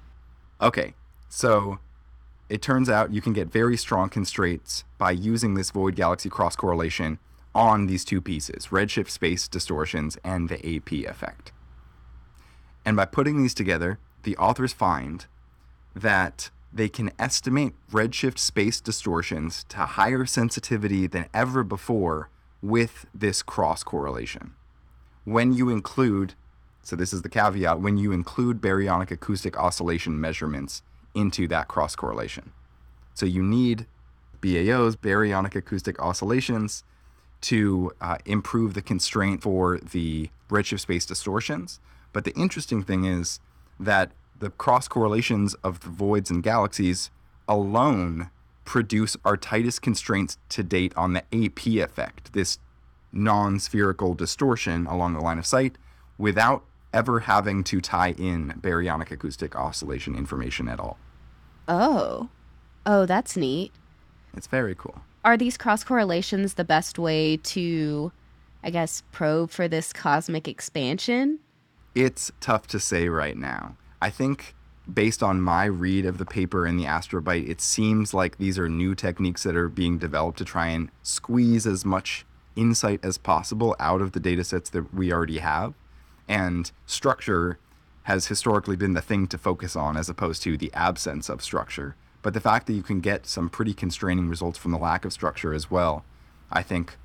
Okay, 0.59 0.95
so 1.29 1.77
it 2.49 2.61
turns 2.63 2.89
out 2.89 3.13
you 3.13 3.21
can 3.21 3.31
get 3.33 3.47
very 3.51 3.77
strong 3.77 4.09
constraints 4.09 4.85
by 4.97 5.11
using 5.11 5.53
this 5.53 5.69
void 5.69 5.95
galaxy 5.95 6.29
cross 6.29 6.55
correlation 6.55 7.19
on 7.55 7.87
these 7.87 8.05
two 8.05 8.21
pieces 8.21 8.67
redshift 8.67 9.09
space 9.09 9.47
distortions 9.47 10.17
and 10.23 10.49
the 10.49 10.75
AP 10.75 10.91
effect. 11.09 11.51
And 12.85 12.95
by 12.95 13.05
putting 13.05 13.41
these 13.41 13.55
together, 13.55 13.97
the 14.23 14.37
authors 14.37 14.73
find 14.73 15.25
that 15.95 16.51
they 16.71 16.89
can 16.89 17.11
estimate 17.17 17.73
redshift 17.89 18.37
space 18.37 18.81
distortions 18.81 19.63
to 19.69 19.77
higher 19.77 20.25
sensitivity 20.25 21.07
than 21.07 21.27
ever 21.33 21.63
before 21.63 22.29
with 22.61 23.05
this 23.13 23.41
cross 23.41 23.81
correlation. 23.81 24.53
When 25.23 25.53
you 25.53 25.69
include, 25.69 26.33
so 26.83 26.95
this 26.95 27.13
is 27.13 27.21
the 27.21 27.29
caveat, 27.29 27.79
when 27.79 27.97
you 27.97 28.11
include 28.11 28.61
baryonic 28.61 29.09
acoustic 29.09 29.57
oscillation 29.57 30.19
measurements 30.19 30.81
into 31.13 31.47
that 31.47 31.69
cross 31.69 31.95
correlation. 31.95 32.51
So 33.13 33.25
you 33.25 33.41
need 33.41 33.87
BAOs, 34.41 34.97
baryonic 34.97 35.55
acoustic 35.55 35.99
oscillations, 35.99 36.83
to 37.45 37.91
uh, 38.01 38.17
improve 38.25 38.73
the 38.73 38.81
constraint 38.81 39.43
for 39.43 39.77
the 39.77 40.29
redshift 40.49 40.79
space 40.79 41.05
distortions. 41.05 41.79
But 42.11 42.23
the 42.23 42.33
interesting 42.33 42.81
thing 42.81 43.05
is 43.05 43.39
that 43.79 44.11
the 44.39 44.49
cross 44.49 44.87
correlations 44.87 45.53
of 45.55 45.81
the 45.81 45.89
voids 45.89 46.31
and 46.31 46.41
galaxies 46.41 47.11
alone 47.47 48.31
produce 48.63 49.15
our 49.23 49.37
tightest 49.37 49.83
constraints 49.83 50.39
to 50.49 50.63
date 50.63 50.91
on 50.97 51.13
the 51.13 51.23
AP 51.31 51.67
effect, 51.67 52.33
this 52.33 52.57
non 53.13 53.59
spherical 53.59 54.15
distortion 54.15 54.87
along 54.87 55.13
the 55.13 55.19
line 55.19 55.37
of 55.37 55.45
sight, 55.45 55.77
without 56.17 56.63
ever 56.93 57.21
having 57.21 57.63
to 57.65 57.79
tie 57.79 58.15
in 58.17 58.55
baryonic 58.59 59.11
acoustic 59.11 59.55
oscillation 59.55 60.15
information 60.15 60.67
at 60.67 60.79
all. 60.79 60.97
Oh. 61.67 62.29
Oh, 62.87 63.05
that's 63.05 63.37
neat. 63.37 63.71
It's 64.35 64.47
very 64.47 64.73
cool 64.73 65.01
are 65.25 65.35
these 65.35 65.57
cross 65.57 65.83
correlations 65.83 66.53
the 66.53 66.63
best 66.63 66.99
way 66.99 67.37
to, 67.37 68.11
I 68.63 68.69
guess, 68.69 69.01
probe 69.11 69.49
for 69.49 69.67
this 69.67 69.91
cosmic 69.91 70.47
expansion? 70.47 71.39
It's 71.95 72.31
tough 72.39 72.67
to 72.67 72.79
say 72.79 73.09
right 73.09 73.35
now. 73.35 73.75
I 74.01 74.11
think 74.11 74.53
based 74.93 75.23
on 75.23 75.41
my 75.41 75.65
read 75.65 76.05
of 76.05 76.19
the 76.19 76.25
paper 76.25 76.67
and 76.67 76.79
the 76.79 76.85
astrobite, 76.85 77.49
it 77.49 77.59
seems 77.59 78.13
like 78.13 78.37
these 78.37 78.59
are 78.59 78.69
new 78.69 78.93
techniques 78.93 79.41
that 79.43 79.55
are 79.55 79.67
being 79.67 79.97
developed 79.97 80.37
to 80.37 80.45
try 80.45 80.67
and 80.67 80.91
squeeze 81.01 81.65
as 81.65 81.83
much 81.83 82.23
insight 82.55 82.99
as 83.03 83.17
possible 83.17 83.75
out 83.79 84.01
of 84.01 84.11
the 84.11 84.19
data 84.19 84.43
sets 84.43 84.69
that 84.69 84.93
we 84.93 85.11
already 85.11 85.39
have. 85.39 85.73
And 86.27 86.71
structure 86.85 87.57
has 88.03 88.27
historically 88.27 88.75
been 88.75 88.93
the 88.93 89.01
thing 89.01 89.25
to 89.27 89.39
focus 89.39 89.75
on 89.75 89.97
as 89.97 90.07
opposed 90.07 90.43
to 90.43 90.55
the 90.55 90.71
absence 90.75 91.29
of 91.29 91.41
structure. 91.41 91.95
But 92.25 92.33
the 92.33 92.41
fact 92.41 92.65
that 92.65 92.73
you 92.73 92.81
can 92.81 93.01
get 93.01 93.27
some 93.27 93.51
pretty 93.51 93.75
constraining 93.75 94.27
results 94.29 94.57
from 94.57 94.71
the 94.71 94.79
lack 94.79 95.05
of 95.05 95.13
structure 95.13 95.53
as 95.53 95.69
well, 95.69 96.03
I 96.51 96.63
think 96.63 96.97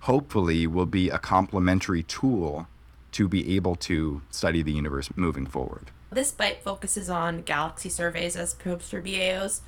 hopefully 0.00 0.66
will 0.66 0.84
be 0.84 1.08
a 1.10 1.18
complementary 1.20 2.02
tool 2.02 2.66
to 3.12 3.28
be 3.28 3.54
able 3.54 3.76
to 3.76 4.22
study 4.30 4.62
the 4.62 4.72
universe 4.72 5.10
moving 5.14 5.46
forward. 5.46 5.92
This 6.10 6.32
bite 6.32 6.64
focuses 6.64 7.08
on 7.08 7.42
galaxy 7.42 7.88
surveys 7.88 8.34
as 8.34 8.52
probes 8.52 8.90
for 8.90 9.00
BAOs. 9.00 9.60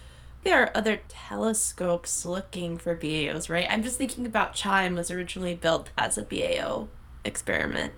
There 0.43 0.61
are 0.61 0.77
other 0.77 0.99
telescopes 1.07 2.27
looking 2.27 2.77
for 2.77 2.97
BAOs, 2.97 3.49
right? 3.49 3.69
I'm 3.71 3.85
just 3.85 3.99
thinking 3.99 4.27
about 4.27 4.55
CHIME 4.55 4.97
was 4.97 5.13
originally 5.13 5.55
built 5.55 5.91
as 5.97 6.19
a 6.19 6.25
BAO 6.25 6.89
experiment 7.25 7.93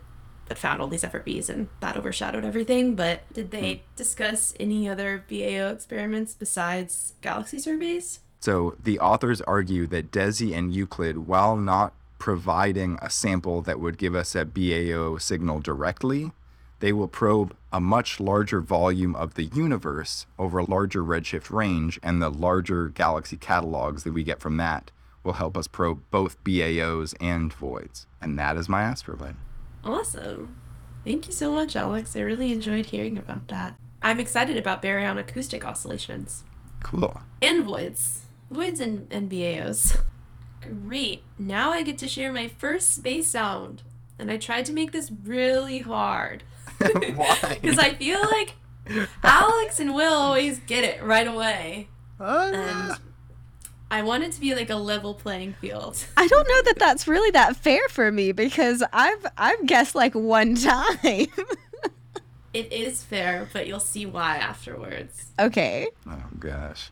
that 0.49 0.59
found 0.59 0.81
all 0.81 0.89
these 0.89 1.03
FRBs 1.03 1.49
and 1.49 1.69
that 1.81 1.97
overshadowed 1.97 2.45
everything. 2.45 2.95
But 2.95 3.21
did 3.33 3.51
they 3.51 3.75
hmm. 3.75 3.81
discuss 3.97 4.55
any 4.59 4.89
other 4.89 5.25
BAO 5.29 5.71
experiments 5.71 6.35
besides 6.35 7.15
galaxy 7.21 7.59
surveys? 7.59 8.21
So 8.41 8.77
the 8.83 8.99
authors 9.01 9.41
argue 9.43 9.87
that 9.89 10.13
DESI 10.13 10.57
and 10.57 10.73
Euclid, 10.73 11.27
while 11.27 11.57
not 11.57 11.93
providing 12.19 12.99
a 13.01 13.11
sample 13.11 13.63
that 13.63 13.81
would 13.81 13.99
give 13.99 14.15
us 14.15 14.35
a 14.35 14.45
BAO 14.45 15.19
signal 15.19 15.61
directly, 15.61 16.33
they 16.81 16.93
will 16.93 17.09
probe 17.09 17.57
a 17.73 17.81
much 17.81 18.21
larger 18.21 18.61
volume 18.61 19.17
of 19.17 19.35
the 19.35 19.47
universe 19.47 20.27
over 20.39 20.59
a 20.59 20.71
larger 20.71 21.03
redshift 21.03 21.51
range, 21.51 21.99
and 22.03 22.23
the 22.23 22.31
larger 22.31 22.89
galaxy 22.89 23.37
catalogs 23.37 24.05
that 24.05 24.13
we 24.13 24.23
get 24.23 24.41
from 24.41 24.57
that 24.59 24.91
will 25.25 25.35
help 25.35 25.57
us 25.57 25.67
probe 25.67 26.01
both 26.11 26.43
BAOs 26.45 27.15
and 27.21 27.53
voids. 27.53 28.07
And 28.21 28.39
that 28.39 28.57
is 28.57 28.69
my 28.69 28.83
astrobite. 28.83 29.35
Awesome. 29.85 30.57
Thank 31.05 31.27
you 31.27 31.33
so 31.33 31.53
much, 31.53 31.77
Alex. 31.77 32.15
I 32.17 32.21
really 32.21 32.53
enjoyed 32.53 32.87
hearing 32.87 33.17
about 33.17 33.49
that. 33.49 33.77
I'm 34.03 34.21
excited 34.21 34.57
about 34.57 34.83
baryon 34.83 35.19
acoustic 35.19 35.65
oscillations. 35.65 36.45
Cool. 36.83 37.21
And 37.43 37.65
voids. 37.65 38.27
Voids 38.51 38.81
and, 38.81 39.07
and 39.11 39.31
BAOs. 39.31 39.97
Great. 40.61 41.23
Now 41.39 41.73
I 41.73 41.83
get 41.83 41.99
to 41.99 42.09
share 42.09 42.33
my 42.33 42.49
first 42.49 42.95
space 42.95 43.29
sound. 43.29 43.83
And 44.19 44.31
I 44.31 44.37
tried 44.37 44.67
to 44.67 44.73
make 44.73 44.93
this 44.93 45.11
really 45.25 45.79
hard. 45.79 46.43
Why? 47.15 47.59
Because 47.61 47.79
I 47.79 47.95
feel 47.95 48.21
like 48.21 48.55
Alex 49.23 49.81
and 49.81 49.95
Will 49.95 50.13
always 50.13 50.59
get 50.61 50.85
it 50.85 51.03
right 51.03 51.27
away. 51.27 51.89
Uh, 52.21 52.51
and 52.53 52.99
I 53.91 54.03
want 54.03 54.23
it 54.25 54.33
to 54.33 54.41
be 54.41 54.55
like 54.55 54.71
a 54.71 54.77
level 54.77 55.15
playing 55.15 55.55
field. 55.55 56.05
I 56.17 56.27
don't 56.27 56.47
know 56.47 56.63
that 56.63 56.79
that's 56.79 57.09
really 57.09 57.31
that 57.31 57.57
fair 57.57 57.89
for 57.89 58.13
me 58.13 58.33
because 58.33 58.83
I've 58.93 59.27
I've 59.37 59.65
guessed 59.67 59.95
like 59.95 60.15
one 60.15 60.55
time. 60.57 61.27
it 62.53 62.73
is 62.73 63.03
fair, 63.03 63.49
but 63.53 63.67
you'll 63.67 63.81
see 63.81 64.05
why 64.07 64.37
afterwards. 64.37 65.27
Okay. 65.39 65.89
Oh 66.07 66.23
gosh. 66.39 66.91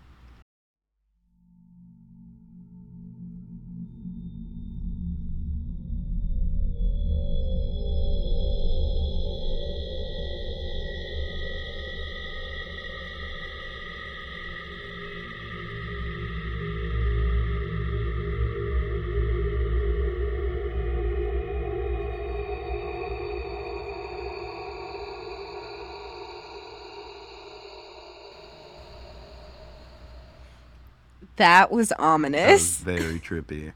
That 31.36 31.70
was 31.70 31.92
ominous. 31.92 32.78
That 32.78 32.94
was 32.94 33.02
very 33.02 33.20
trippy. 33.20 33.72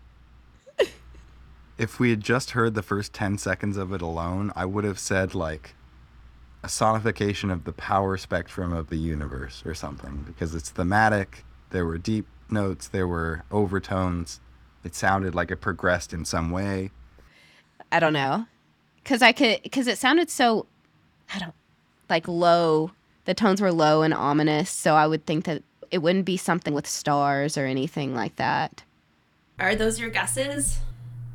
if 1.78 2.00
we 2.00 2.10
had 2.10 2.20
just 2.20 2.52
heard 2.52 2.74
the 2.74 2.82
first 2.82 3.12
10 3.12 3.38
seconds 3.38 3.76
of 3.76 3.92
it 3.92 4.02
alone, 4.02 4.52
I 4.56 4.64
would 4.64 4.84
have 4.84 4.98
said 4.98 5.34
like 5.34 5.74
a 6.62 6.68
sonification 6.68 7.52
of 7.52 7.64
the 7.64 7.72
power 7.72 8.16
spectrum 8.16 8.72
of 8.72 8.88
the 8.90 8.96
universe 8.96 9.62
or 9.64 9.74
something 9.74 10.24
because 10.26 10.54
it's 10.54 10.70
thematic. 10.70 11.44
There 11.70 11.86
were 11.86 11.98
deep 11.98 12.26
notes, 12.50 12.88
there 12.88 13.08
were 13.08 13.44
overtones. 13.50 14.40
It 14.84 14.94
sounded 14.94 15.34
like 15.34 15.50
it 15.50 15.56
progressed 15.56 16.12
in 16.12 16.24
some 16.24 16.50
way. 16.50 16.90
I 17.92 18.00
don't 18.00 18.12
know. 18.12 18.46
Cuz 19.04 19.22
I 19.22 19.32
could 19.32 19.70
cuz 19.72 19.86
it 19.86 19.98
sounded 19.98 20.30
so 20.30 20.66
I 21.34 21.38
don't 21.38 21.54
like 22.08 22.28
low. 22.28 22.92
The 23.24 23.34
tones 23.34 23.60
were 23.60 23.72
low 23.72 24.02
and 24.02 24.12
ominous, 24.12 24.70
so 24.70 24.94
I 24.94 25.06
would 25.06 25.26
think 25.26 25.44
that 25.44 25.62
it 25.90 25.98
wouldn't 25.98 26.24
be 26.24 26.37
something 26.37 26.74
with 26.74 26.87
stars 26.87 27.59
or 27.59 27.66
anything 27.66 28.14
like 28.14 28.37
that. 28.37 28.85
Are 29.59 29.74
those 29.74 30.00
your 30.00 30.11
guesses? 30.11 30.79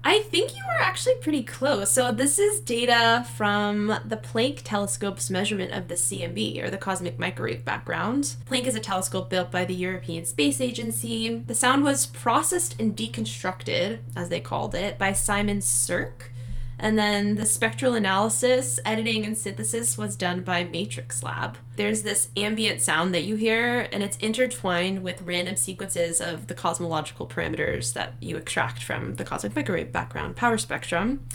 I 0.08 0.20
think 0.20 0.56
you 0.56 0.62
were 0.68 0.84
actually 0.84 1.16
pretty 1.16 1.42
close. 1.42 1.90
So 1.90 2.12
this 2.12 2.38
is 2.38 2.60
data 2.60 3.26
from 3.36 3.88
the 4.06 4.18
Planck 4.18 4.62
telescope's 4.64 5.32
measurement 5.32 5.72
of 5.72 5.88
the 5.88 5.96
CMB, 5.96 6.64
or 6.64 6.70
the 6.70 6.78
cosmic 6.78 7.18
microwave 7.18 7.66
background. 7.66 8.36
Planck 8.48 8.68
is 8.68 8.76
a 8.76 8.80
telescope 8.80 9.32
built 9.32 9.50
by 9.50 9.66
the 9.66 9.74
European 9.74 10.24
Space 10.26 10.62
Agency. 10.62 11.40
The 11.40 11.56
sound 11.56 11.84
was 11.84 12.06
processed 12.06 12.80
and 12.80 12.96
deconstructed, 12.96 13.98
as 14.16 14.30
they 14.30 14.40
called 14.40 14.76
it, 14.76 15.00
by 15.00 15.12
Simon 15.12 15.60
Cirque 15.60 16.32
and 16.78 16.98
then 17.00 17.36
the 17.36 17.46
spectral 17.46 17.94
analysis, 17.94 18.80
editing, 18.84 19.26
and 19.26 19.38
synthesis 19.38 19.98
was 19.98 20.16
done 20.16 20.42
by 20.42 20.64
Matrix 20.64 21.24
Lab. 21.24 21.58
There's 21.78 22.04
this 22.04 22.30
ambient 22.36 22.82
sound 22.82 23.14
that 23.14 23.24
you 23.24 23.36
hear, 23.36 23.88
and 23.92 24.04
it's 24.04 24.18
intertwined 24.18 25.02
with 25.04 25.22
random 25.22 25.56
sequences 25.56 26.20
of 26.20 26.48
the 26.48 26.54
cosmological 26.54 27.28
parameters 27.28 27.94
that 27.94 28.14
you 28.20 28.36
extract 28.38 28.84
from 28.84 29.16
the 29.16 29.24
cosmic 29.24 29.56
microwave 29.56 29.92
background 29.92 30.36
power 30.36 30.58
spectrum. 30.58 31.26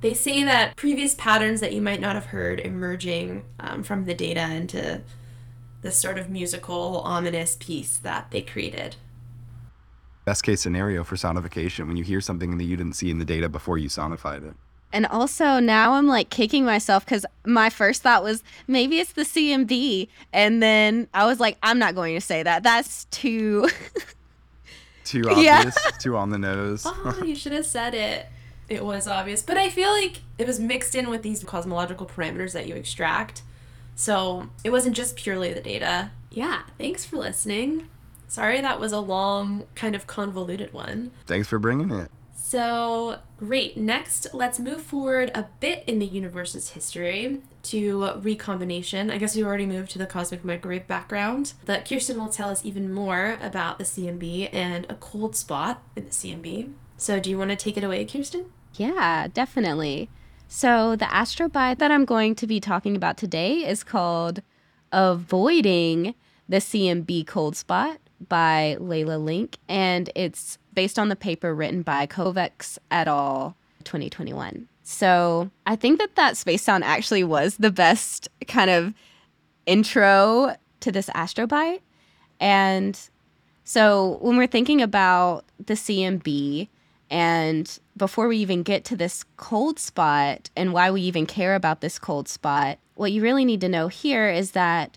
They 0.00 0.14
say 0.14 0.42
that 0.44 0.76
previous 0.76 1.14
patterns 1.14 1.60
that 1.60 1.72
you 1.72 1.82
might 1.82 2.00
not 2.00 2.14
have 2.14 2.26
heard 2.26 2.58
emerging 2.60 3.44
um, 3.60 3.82
from 3.82 4.06
the 4.06 4.14
data 4.14 4.50
into 4.50 5.02
this 5.82 5.98
sort 5.98 6.18
of 6.18 6.30
musical, 6.30 7.00
ominous 7.04 7.56
piece 7.58 7.96
that 7.98 8.30
they 8.30 8.42
created. 8.42 8.96
Best 10.24 10.42
case 10.42 10.60
scenario 10.60 11.04
for 11.04 11.16
sonification 11.16 11.86
when 11.86 11.96
you 11.96 12.04
hear 12.04 12.20
something 12.20 12.58
that 12.58 12.64
you 12.64 12.76
didn't 12.76 12.94
see 12.94 13.10
in 13.10 13.18
the 13.18 13.24
data 13.24 13.48
before 13.48 13.78
you 13.78 13.88
sonified 13.88 14.48
it. 14.48 14.54
And 14.92 15.06
also 15.06 15.60
now 15.60 15.92
I'm 15.92 16.06
like 16.06 16.30
kicking 16.30 16.64
myself 16.64 17.04
because 17.04 17.24
my 17.46 17.70
first 17.70 18.02
thought 18.02 18.22
was 18.22 18.42
maybe 18.66 18.98
it's 18.98 19.12
the 19.12 19.22
CMB. 19.22 20.08
And 20.32 20.62
then 20.62 21.08
I 21.14 21.26
was 21.26 21.40
like, 21.40 21.58
I'm 21.62 21.78
not 21.78 21.94
going 21.94 22.14
to 22.14 22.20
say 22.20 22.42
that. 22.42 22.62
That's 22.62 23.04
too. 23.06 23.68
too 25.04 25.22
obvious, 25.28 25.44
yeah. 25.44 25.90
too 25.98 26.16
on 26.16 26.30
the 26.30 26.38
nose. 26.38 26.82
oh, 26.86 27.22
you 27.24 27.34
should 27.34 27.52
have 27.52 27.66
said 27.66 27.94
it. 27.94 28.26
It 28.68 28.84
was 28.84 29.08
obvious. 29.08 29.42
But 29.42 29.56
I 29.56 29.68
feel 29.68 29.90
like 29.90 30.20
it 30.38 30.46
was 30.46 30.60
mixed 30.60 30.94
in 30.94 31.10
with 31.10 31.22
these 31.22 31.42
cosmological 31.44 32.06
parameters 32.06 32.52
that 32.52 32.66
you 32.66 32.74
extract. 32.74 33.42
So 33.96 34.48
it 34.64 34.70
wasn't 34.70 34.96
just 34.96 35.16
purely 35.16 35.52
the 35.52 35.60
data. 35.60 36.10
Yeah, 36.30 36.62
thanks 36.78 37.04
for 37.04 37.16
listening. 37.16 37.88
Sorry 38.28 38.60
that 38.60 38.78
was 38.78 38.92
a 38.92 39.00
long, 39.00 39.64
kind 39.74 39.96
of 39.96 40.06
convoluted 40.06 40.72
one. 40.72 41.10
Thanks 41.26 41.48
for 41.48 41.58
bringing 41.58 41.90
it. 41.90 42.10
So, 42.50 43.20
great. 43.38 43.76
Next, 43.76 44.26
let's 44.32 44.58
move 44.58 44.82
forward 44.82 45.30
a 45.36 45.46
bit 45.60 45.84
in 45.86 46.00
the 46.00 46.04
universe's 46.04 46.70
history 46.70 47.42
to 47.62 48.14
recombination. 48.16 49.08
I 49.08 49.18
guess 49.18 49.36
we 49.36 49.44
already 49.44 49.66
moved 49.66 49.92
to 49.92 49.98
the 49.98 50.06
cosmic 50.06 50.44
microwave 50.44 50.88
background, 50.88 51.52
but 51.64 51.84
Kiersten 51.84 52.16
will 52.16 52.28
tell 52.28 52.50
us 52.50 52.64
even 52.64 52.92
more 52.92 53.38
about 53.40 53.78
the 53.78 53.84
CMB 53.84 54.52
and 54.52 54.84
a 54.90 54.96
cold 54.96 55.36
spot 55.36 55.80
in 55.94 56.06
the 56.06 56.10
CMB. 56.10 56.72
So, 56.96 57.20
do 57.20 57.30
you 57.30 57.38
want 57.38 57.50
to 57.50 57.56
take 57.56 57.76
it 57.76 57.84
away, 57.84 58.04
Kiersten? 58.04 58.46
Yeah, 58.74 59.28
definitely. 59.32 60.10
So, 60.48 60.96
the 60.96 61.04
astrobite 61.04 61.78
that 61.78 61.92
I'm 61.92 62.04
going 62.04 62.34
to 62.34 62.48
be 62.48 62.58
talking 62.58 62.96
about 62.96 63.16
today 63.16 63.58
is 63.58 63.84
called 63.84 64.42
Avoiding 64.90 66.16
the 66.48 66.56
CMB 66.56 67.28
Cold 67.28 67.54
Spot 67.54 67.98
by 68.28 68.76
Layla 68.80 69.24
Link, 69.24 69.58
and 69.68 70.10
it's 70.16 70.58
based 70.74 70.98
on 70.98 71.08
the 71.08 71.16
paper 71.16 71.54
written 71.54 71.82
by 71.82 72.06
Kovacs 72.06 72.78
et 72.90 73.08
al. 73.08 73.56
2021. 73.84 74.68
So 74.82 75.50
I 75.66 75.76
think 75.76 75.98
that 75.98 76.16
that 76.16 76.36
space 76.36 76.62
sound 76.62 76.84
actually 76.84 77.24
was 77.24 77.56
the 77.56 77.70
best 77.70 78.28
kind 78.46 78.70
of 78.70 78.94
intro 79.66 80.56
to 80.80 80.92
this 80.92 81.08
astrobite. 81.10 81.80
And 82.40 82.98
so 83.64 84.18
when 84.20 84.36
we're 84.36 84.46
thinking 84.46 84.82
about 84.82 85.44
the 85.64 85.74
CMB, 85.74 86.68
and 87.10 87.78
before 87.96 88.28
we 88.28 88.38
even 88.38 88.62
get 88.62 88.84
to 88.84 88.96
this 88.96 89.24
cold 89.36 89.78
spot 89.78 90.48
and 90.56 90.72
why 90.72 90.90
we 90.90 91.02
even 91.02 91.26
care 91.26 91.54
about 91.54 91.80
this 91.80 91.98
cold 91.98 92.28
spot, 92.28 92.78
what 92.94 93.12
you 93.12 93.22
really 93.22 93.44
need 93.44 93.60
to 93.62 93.68
know 93.68 93.88
here 93.88 94.28
is 94.28 94.52
that 94.52 94.96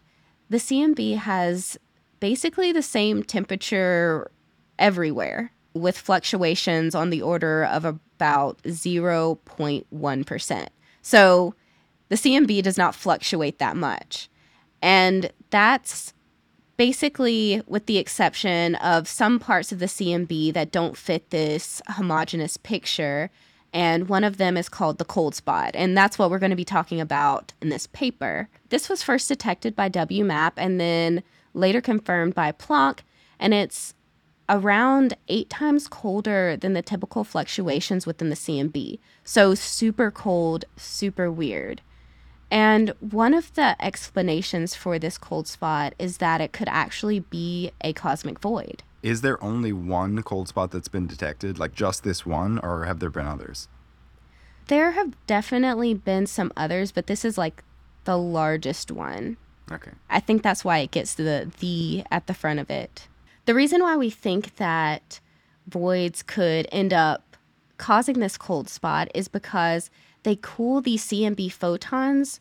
the 0.50 0.58
CMB 0.58 1.18
has 1.18 1.78
basically 2.20 2.72
the 2.72 2.84
same 2.84 3.24
temperature 3.24 4.30
everywhere 4.78 5.52
with 5.74 5.98
fluctuations 5.98 6.96
on 6.96 7.10
the 7.10 7.22
order 7.22 7.66
of 7.66 7.86
about 7.86 8.62
0.1%. 8.64 10.68
So 11.02 11.56
the 12.10 12.16
CMB 12.16 12.64
does 12.64 12.78
not 12.78 12.96
fluctuate 12.96 13.60
that 13.60 13.76
much. 13.76 14.30
And 14.82 15.32
that's 15.50 16.14
basically 16.78 17.62
with 17.68 17.86
the 17.86 17.98
exception 17.98 18.76
of 18.76 19.08
some 19.08 19.40
parts 19.40 19.72
of 19.72 19.80
the 19.80 19.86
CMB 19.86 20.54
that 20.54 20.72
don't 20.72 20.98
fit 20.98 21.30
this 21.30 21.82
homogeneous 21.88 22.58
picture. 22.58 23.30
And 23.72 24.08
one 24.08 24.24
of 24.24 24.38
them 24.38 24.58
is 24.58 24.70
called 24.70 24.98
the 24.98 25.06
cold 25.06 25.34
spot. 25.34 25.72
And 25.74 25.98
that's 25.98 26.20
what 26.20 26.30
we're 26.30 26.40
going 26.40 26.52
to 26.52 26.56
be 26.56 26.66
talking 26.66 27.02
about 27.02 27.54
in 27.62 27.70
this 27.70 27.88
paper. 27.88 28.50
This 28.70 28.90
was 28.90 29.02
first 29.02 29.28
detected 29.28 29.76
by 29.76 29.90
WMAP 29.90 30.54
and 30.58 30.80
then 30.80 31.24
later 31.54 31.82
confirmed 31.82 32.36
by 32.36 32.52
Planck. 32.52 33.00
And 33.40 33.54
it's 33.54 33.94
around 34.50 35.16
eight 35.28 35.50
times 35.50 35.88
colder 35.88 36.58
than 36.58 36.74
the 36.74 36.82
typical 36.82 37.24
fluctuations 37.24 38.06
within 38.06 38.30
the 38.30 38.36
CMB. 38.36 39.00
So 39.24 39.56
super 39.56 40.12
cold, 40.12 40.66
super 40.76 41.32
weird. 41.32 41.82
And 42.52 42.94
one 43.00 43.34
of 43.34 43.54
the 43.56 43.76
explanations 43.84 44.76
for 44.76 45.00
this 45.00 45.18
cold 45.18 45.48
spot 45.48 45.96
is 45.98 46.18
that 46.18 46.40
it 46.40 46.54
could 46.54 46.70
actually 46.70 47.22
be 47.22 47.72
a 47.82 47.94
cosmic 47.94 48.40
void. 48.40 48.84
Is 49.02 49.22
there 49.22 49.44
only 49.44 49.74
one 49.74 50.22
cold 50.24 50.48
spot 50.48 50.72
that's 50.72 50.88
been 50.88 51.08
detected, 51.08 51.58
like 51.58 51.74
just 51.74 52.04
this 52.04 52.26
one, 52.26 52.60
or 52.60 52.86
have 52.86 53.00
there 53.00 53.10
been 53.10 53.28
others? 53.28 53.68
There 54.68 54.92
have 54.92 55.16
definitely 55.26 55.94
been 55.94 56.28
some 56.28 56.54
others, 56.56 56.92
but 56.92 57.08
this 57.08 57.26
is 57.26 57.38
like 57.38 57.64
the 58.04 58.18
largest 58.18 58.92
one. 58.92 59.38
Okay. 59.72 59.92
I 60.10 60.20
think 60.20 60.44
that's 60.44 60.64
why 60.64 60.80
it 60.80 60.92
gets 60.92 61.16
the 61.16 61.52
the 61.60 62.04
at 62.12 62.28
the 62.28 62.34
front 62.34 62.60
of 62.60 62.70
it. 62.70 63.08
The 63.46 63.54
reason 63.54 63.82
why 63.82 63.98
we 63.98 64.10
think 64.10 64.56
that 64.56 65.20
voids 65.68 66.24
could 66.24 66.68
end 66.72 66.94
up 66.94 67.36
causing 67.78 68.20
this 68.20 68.38
cold 68.38 68.70
spot 68.70 69.10
is 69.14 69.28
because 69.28 69.90
they 70.24 70.38
cool 70.42 70.80
these 70.80 71.06
CMB 71.06 71.52
photons 71.52 72.40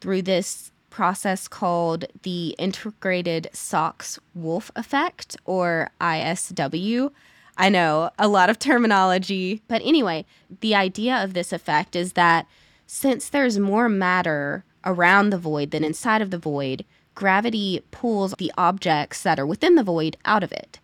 through 0.00 0.22
this 0.22 0.72
process 0.88 1.48
called 1.48 2.06
the 2.22 2.54
integrated 2.58 3.48
Sachs 3.52 4.18
Wolfe 4.34 4.70
effect 4.74 5.36
or 5.44 5.90
ISW. 6.00 7.10
I 7.58 7.68
know 7.68 8.10
a 8.18 8.28
lot 8.28 8.48
of 8.48 8.58
terminology, 8.58 9.62
but 9.68 9.82
anyway, 9.84 10.24
the 10.60 10.74
idea 10.74 11.22
of 11.22 11.34
this 11.34 11.52
effect 11.52 11.94
is 11.94 12.14
that 12.14 12.46
since 12.86 13.28
there's 13.28 13.58
more 13.58 13.88
matter 13.88 14.64
around 14.84 15.28
the 15.28 15.38
void 15.38 15.72
than 15.72 15.84
inside 15.84 16.22
of 16.22 16.30
the 16.30 16.38
void, 16.38 16.84
gravity 17.18 17.82
pulls 17.90 18.32
the 18.38 18.52
objects 18.56 19.24
that 19.24 19.40
are 19.40 19.46
within 19.46 19.74
the 19.74 19.82
void 19.82 20.16
out 20.24 20.44
of 20.44 20.52
it. 20.52 20.78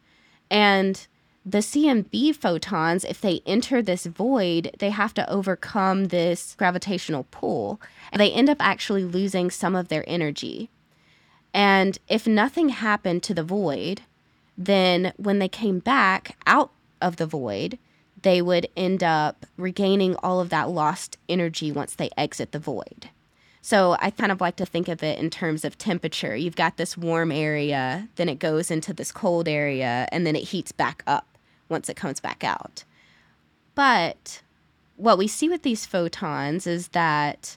And 0.50 1.06
the 1.46 1.58
CMB 1.58 2.34
photons, 2.34 3.04
if 3.04 3.20
they 3.20 3.40
enter 3.46 3.80
this 3.80 4.06
void, 4.06 4.74
they 4.80 4.90
have 4.90 5.14
to 5.14 5.30
overcome 5.30 6.06
this 6.06 6.56
gravitational 6.58 7.28
pull. 7.30 7.80
And 8.10 8.20
they 8.20 8.32
end 8.32 8.50
up 8.50 8.56
actually 8.58 9.04
losing 9.04 9.48
some 9.48 9.76
of 9.76 9.86
their 9.86 10.02
energy. 10.08 10.70
And 11.52 12.00
if 12.08 12.26
nothing 12.26 12.70
happened 12.70 13.22
to 13.22 13.34
the 13.34 13.44
void, 13.44 14.00
then 14.58 15.12
when 15.16 15.38
they 15.38 15.48
came 15.48 15.78
back 15.78 16.36
out 16.48 16.72
of 17.00 17.14
the 17.14 17.26
void, 17.26 17.78
they 18.22 18.42
would 18.42 18.66
end 18.76 19.04
up 19.04 19.46
regaining 19.56 20.16
all 20.16 20.40
of 20.40 20.50
that 20.50 20.68
lost 20.68 21.16
energy 21.28 21.70
once 21.70 21.94
they 21.94 22.10
exit 22.16 22.50
the 22.50 22.58
void. 22.58 23.10
So 23.64 23.96
I 23.98 24.10
kind 24.10 24.30
of 24.30 24.42
like 24.42 24.56
to 24.56 24.66
think 24.66 24.88
of 24.88 25.02
it 25.02 25.18
in 25.18 25.30
terms 25.30 25.64
of 25.64 25.78
temperature. 25.78 26.36
You've 26.36 26.54
got 26.54 26.76
this 26.76 26.98
warm 26.98 27.32
area, 27.32 28.06
then 28.16 28.28
it 28.28 28.38
goes 28.38 28.70
into 28.70 28.92
this 28.92 29.10
cold 29.10 29.48
area, 29.48 30.06
and 30.12 30.26
then 30.26 30.36
it 30.36 30.42
heats 30.42 30.70
back 30.70 31.02
up 31.06 31.38
once 31.70 31.88
it 31.88 31.96
comes 31.96 32.20
back 32.20 32.44
out. 32.44 32.84
But 33.74 34.42
what 34.96 35.16
we 35.16 35.26
see 35.26 35.48
with 35.48 35.62
these 35.62 35.86
photons 35.86 36.66
is 36.66 36.88
that 36.88 37.56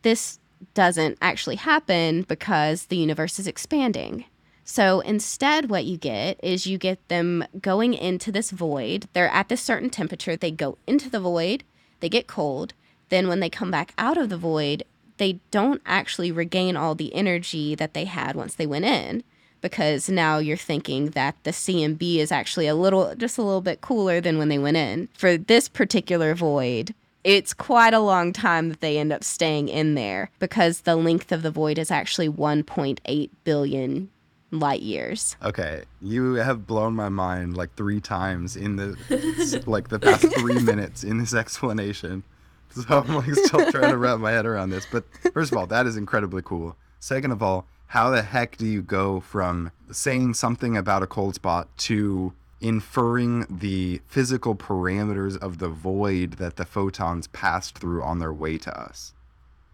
this 0.00 0.38
doesn't 0.72 1.18
actually 1.20 1.56
happen 1.56 2.22
because 2.22 2.86
the 2.86 2.96
universe 2.96 3.38
is 3.38 3.46
expanding. 3.46 4.24
So 4.64 5.00
instead, 5.00 5.68
what 5.68 5.84
you 5.84 5.98
get 5.98 6.40
is 6.42 6.66
you 6.66 6.78
get 6.78 7.06
them 7.08 7.44
going 7.60 7.92
into 7.92 8.32
this 8.32 8.52
void. 8.52 9.06
They're 9.12 9.28
at 9.28 9.50
this 9.50 9.60
certain 9.60 9.90
temperature. 9.90 10.34
They 10.34 10.50
go 10.50 10.78
into 10.86 11.10
the 11.10 11.20
void, 11.20 11.62
they 12.00 12.08
get 12.08 12.26
cold. 12.26 12.72
Then, 13.10 13.28
when 13.28 13.40
they 13.40 13.50
come 13.50 13.70
back 13.70 13.92
out 13.98 14.16
of 14.16 14.30
the 14.30 14.38
void, 14.38 14.82
they 15.18 15.40
don't 15.50 15.82
actually 15.86 16.32
regain 16.32 16.76
all 16.76 16.94
the 16.94 17.14
energy 17.14 17.74
that 17.74 17.94
they 17.94 18.04
had 18.04 18.36
once 18.36 18.54
they 18.54 18.66
went 18.66 18.84
in 18.84 19.22
because 19.60 20.08
now 20.08 20.38
you're 20.38 20.56
thinking 20.56 21.10
that 21.10 21.34
the 21.42 21.50
CMB 21.50 22.18
is 22.18 22.30
actually 22.30 22.66
a 22.66 22.74
little, 22.74 23.14
just 23.16 23.38
a 23.38 23.42
little 23.42 23.60
bit 23.60 23.80
cooler 23.80 24.20
than 24.20 24.38
when 24.38 24.48
they 24.48 24.58
went 24.58 24.76
in. 24.76 25.08
For 25.14 25.36
this 25.36 25.68
particular 25.68 26.34
void, 26.34 26.94
it's 27.24 27.52
quite 27.52 27.94
a 27.94 27.98
long 27.98 28.32
time 28.32 28.68
that 28.68 28.80
they 28.80 28.98
end 28.98 29.12
up 29.12 29.24
staying 29.24 29.68
in 29.68 29.94
there 29.94 30.30
because 30.38 30.82
the 30.82 30.94
length 30.94 31.32
of 31.32 31.42
the 31.42 31.50
void 31.50 31.78
is 31.78 31.90
actually 31.90 32.28
1.8 32.28 33.30
billion 33.42 34.10
light 34.52 34.82
years. 34.82 35.36
Okay, 35.42 35.82
you 36.00 36.34
have 36.34 36.66
blown 36.66 36.94
my 36.94 37.08
mind 37.08 37.56
like 37.56 37.74
three 37.74 38.00
times 38.00 38.56
in 38.56 38.76
the 38.76 39.64
like 39.66 39.88
the 39.88 39.98
past 39.98 40.32
three 40.38 40.60
minutes 40.60 41.02
in 41.02 41.18
this 41.18 41.34
explanation. 41.34 42.22
So 42.76 43.00
I'm 43.00 43.14
like 43.16 43.32
still 43.34 43.70
trying 43.70 43.90
to 43.90 43.96
wrap 43.96 44.18
my 44.18 44.32
head 44.32 44.44
around 44.44 44.70
this. 44.70 44.86
But 44.90 45.04
first 45.32 45.50
of 45.52 45.58
all, 45.58 45.66
that 45.68 45.86
is 45.86 45.96
incredibly 45.96 46.42
cool. 46.42 46.76
Second 47.00 47.32
of 47.32 47.42
all, 47.42 47.66
how 47.88 48.10
the 48.10 48.22
heck 48.22 48.56
do 48.56 48.66
you 48.66 48.82
go 48.82 49.20
from 49.20 49.70
saying 49.90 50.34
something 50.34 50.76
about 50.76 51.02
a 51.02 51.06
cold 51.06 51.34
spot 51.34 51.68
to 51.78 52.32
inferring 52.60 53.46
the 53.48 54.00
physical 54.06 54.54
parameters 54.54 55.36
of 55.38 55.58
the 55.58 55.68
void 55.68 56.32
that 56.32 56.56
the 56.56 56.64
photons 56.64 57.28
passed 57.28 57.78
through 57.78 58.02
on 58.02 58.18
their 58.18 58.32
way 58.32 58.58
to 58.58 58.78
us? 58.78 59.14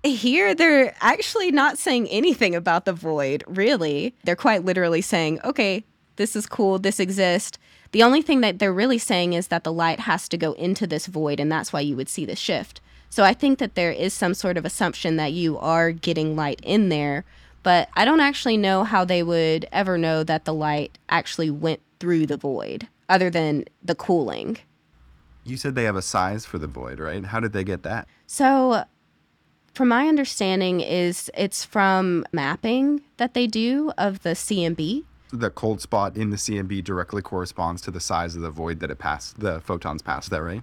Here, 0.04 0.54
they're 0.54 0.94
actually 1.00 1.52
not 1.52 1.78
saying 1.78 2.08
anything 2.08 2.54
about 2.54 2.84
the 2.84 2.92
void, 2.92 3.44
really. 3.46 4.14
They're 4.24 4.34
quite 4.36 4.64
literally 4.64 5.00
saying, 5.00 5.40
okay, 5.44 5.84
this 6.16 6.34
is 6.34 6.46
cool, 6.46 6.78
this 6.78 6.98
exists. 6.98 7.58
The 7.92 8.02
only 8.02 8.22
thing 8.22 8.40
that 8.40 8.58
they're 8.58 8.72
really 8.72 8.98
saying 8.98 9.34
is 9.34 9.48
that 9.48 9.64
the 9.64 9.72
light 9.72 10.00
has 10.00 10.28
to 10.30 10.38
go 10.38 10.52
into 10.52 10.86
this 10.86 11.06
void, 11.06 11.38
and 11.38 11.52
that's 11.52 11.72
why 11.72 11.80
you 11.80 11.94
would 11.96 12.08
see 12.08 12.24
the 12.24 12.34
shift. 12.34 12.80
So 13.10 13.22
I 13.22 13.34
think 13.34 13.58
that 13.58 13.74
there 13.74 13.92
is 13.92 14.14
some 14.14 14.32
sort 14.32 14.56
of 14.56 14.64
assumption 14.64 15.16
that 15.16 15.32
you 15.32 15.58
are 15.58 15.92
getting 15.92 16.34
light 16.34 16.60
in 16.62 16.88
there, 16.88 17.26
but 17.62 17.90
I 17.94 18.06
don't 18.06 18.20
actually 18.20 18.56
know 18.56 18.84
how 18.84 19.04
they 19.04 19.22
would 19.22 19.66
ever 19.70 19.98
know 19.98 20.24
that 20.24 20.46
the 20.46 20.54
light 20.54 20.98
actually 21.10 21.50
went 21.50 21.80
through 22.00 22.26
the 22.26 22.38
void 22.38 22.88
other 23.10 23.28
than 23.28 23.66
the 23.84 23.94
cooling. 23.94 24.56
You 25.44 25.58
said 25.58 25.74
they 25.74 25.84
have 25.84 25.96
a 25.96 26.02
size 26.02 26.46
for 26.46 26.58
the 26.58 26.66
void, 26.66 26.98
right? 26.98 27.22
How 27.24 27.40
did 27.40 27.52
they 27.52 27.64
get 27.64 27.82
that? 27.82 28.08
So 28.26 28.84
from 29.74 29.88
my 29.88 30.08
understanding 30.08 30.80
is 30.80 31.30
it's 31.36 31.64
from 31.64 32.24
mapping 32.32 33.02
that 33.18 33.34
they 33.34 33.46
do 33.46 33.92
of 33.98 34.22
the 34.22 34.30
CMB. 34.30 35.04
The 35.32 35.50
cold 35.50 35.80
spot 35.80 36.16
in 36.16 36.30
the 36.30 36.36
CMB 36.36 36.84
directly 36.84 37.22
corresponds 37.22 37.80
to 37.82 37.90
the 37.90 38.00
size 38.00 38.36
of 38.36 38.42
the 38.42 38.50
void 38.50 38.80
that 38.80 38.90
it 38.90 38.98
passed, 38.98 39.40
the 39.40 39.60
photons 39.62 40.02
passed, 40.02 40.30
that 40.30 40.42
right? 40.42 40.62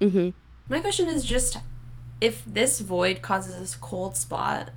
Mhm. 0.00 0.32
My 0.68 0.80
question 0.80 1.06
is 1.08 1.24
just 1.24 1.58
if 2.20 2.42
this 2.46 2.80
void 2.80 3.20
causes 3.20 3.58
this 3.58 3.74
cold 3.76 4.16
spot, 4.16 4.70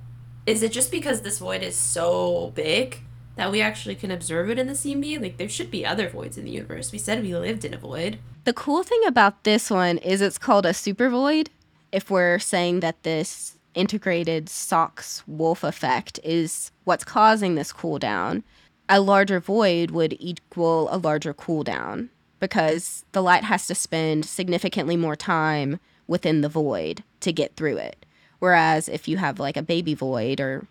is 0.46 0.62
it 0.62 0.72
just 0.72 0.90
because 0.90 1.22
this 1.22 1.38
void 1.38 1.62
is 1.62 1.74
so 1.74 2.52
big 2.54 2.98
that 3.36 3.50
we 3.50 3.62
actually 3.62 3.94
can 3.94 4.10
observe 4.10 4.50
it 4.50 4.58
in 4.58 4.66
the 4.66 4.74
CMB? 4.74 5.16
Like 5.18 5.38
there 5.38 5.48
should 5.48 5.70
be 5.70 5.86
other 5.86 6.08
voids 6.08 6.36
in 6.36 6.44
the 6.44 6.50
universe. 6.50 6.92
We 6.92 6.98
said 6.98 7.22
we 7.22 7.34
lived 7.34 7.64
in 7.64 7.72
a 7.72 7.78
void. 7.78 8.18
The 8.44 8.52
cool 8.52 8.82
thing 8.82 9.00
about 9.06 9.44
this 9.44 9.70
one 9.70 9.96
is 9.98 10.20
it's 10.20 10.38
called 10.38 10.66
a 10.66 10.74
super 10.74 11.08
void. 11.08 11.48
If 11.92 12.10
we're 12.10 12.38
saying 12.38 12.80
that 12.80 13.02
this 13.02 13.58
integrated 13.74 14.48
Sachs 14.48 15.22
Wolfe 15.26 15.64
effect 15.64 16.20
is 16.22 16.72
what's 16.84 17.04
causing 17.04 17.54
this 17.54 17.72
cooldown, 17.72 18.42
a 18.90 19.00
larger 19.00 19.38
void 19.38 19.92
would 19.92 20.16
equal 20.18 20.88
a 20.90 20.98
larger 20.98 21.32
cooldown 21.32 22.08
because 22.40 23.04
the 23.12 23.22
light 23.22 23.44
has 23.44 23.66
to 23.68 23.74
spend 23.74 24.24
significantly 24.26 24.96
more 24.96 25.14
time 25.14 25.78
within 26.08 26.40
the 26.40 26.48
void 26.48 27.04
to 27.20 27.32
get 27.32 27.54
through 27.54 27.76
it. 27.76 28.04
Whereas 28.40 28.88
if 28.88 29.06
you 29.06 29.18
have 29.18 29.38
like 29.38 29.56
a 29.56 29.62
baby 29.62 29.94
void 29.94 30.40
or 30.40 30.66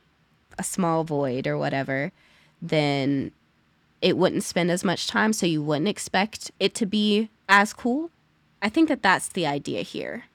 a 0.57 0.63
small 0.63 1.05
void 1.05 1.47
or 1.47 1.57
whatever, 1.57 2.11
then 2.61 3.31
it 4.01 4.17
wouldn't 4.17 4.43
spend 4.43 4.69
as 4.69 4.83
much 4.83 5.07
time, 5.07 5.31
so 5.31 5.45
you 5.45 5.63
wouldn't 5.63 5.87
expect 5.87 6.51
it 6.59 6.75
to 6.75 6.85
be 6.85 7.29
as 7.47 7.73
cool. 7.73 8.11
I 8.61 8.67
think 8.67 8.89
that 8.89 9.01
that's 9.01 9.29
the 9.29 9.47
idea 9.47 9.81
here. 9.81 10.25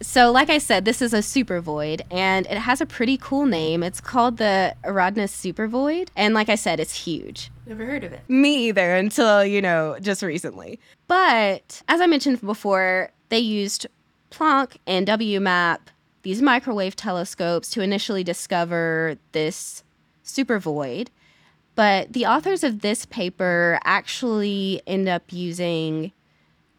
So, 0.00 0.32
like 0.32 0.50
I 0.50 0.58
said, 0.58 0.84
this 0.84 1.00
is 1.00 1.14
a 1.14 1.22
super 1.22 1.60
void 1.60 2.02
and 2.10 2.46
it 2.46 2.58
has 2.58 2.80
a 2.80 2.86
pretty 2.86 3.16
cool 3.16 3.46
name. 3.46 3.82
It's 3.82 4.00
called 4.00 4.38
the 4.38 4.74
Eridanus 4.84 5.30
super 5.30 5.68
void. 5.68 6.10
And 6.16 6.34
like 6.34 6.48
I 6.48 6.56
said, 6.56 6.80
it's 6.80 7.04
huge. 7.04 7.50
Never 7.66 7.86
heard 7.86 8.04
of 8.04 8.12
it. 8.12 8.20
Me 8.28 8.68
either 8.68 8.94
until, 8.94 9.44
you 9.44 9.62
know, 9.62 9.96
just 10.00 10.22
recently. 10.22 10.80
But 11.06 11.82
as 11.88 12.00
I 12.00 12.06
mentioned 12.06 12.40
before, 12.40 13.10
they 13.28 13.38
used 13.38 13.86
Planck 14.30 14.76
and 14.86 15.06
WMAP, 15.06 15.78
these 16.22 16.42
microwave 16.42 16.96
telescopes, 16.96 17.70
to 17.70 17.80
initially 17.80 18.24
discover 18.24 19.16
this 19.32 19.84
super 20.24 20.58
void. 20.58 21.10
But 21.76 22.12
the 22.12 22.26
authors 22.26 22.64
of 22.64 22.80
this 22.80 23.06
paper 23.06 23.78
actually 23.84 24.82
end 24.86 25.08
up 25.08 25.32
using 25.32 26.12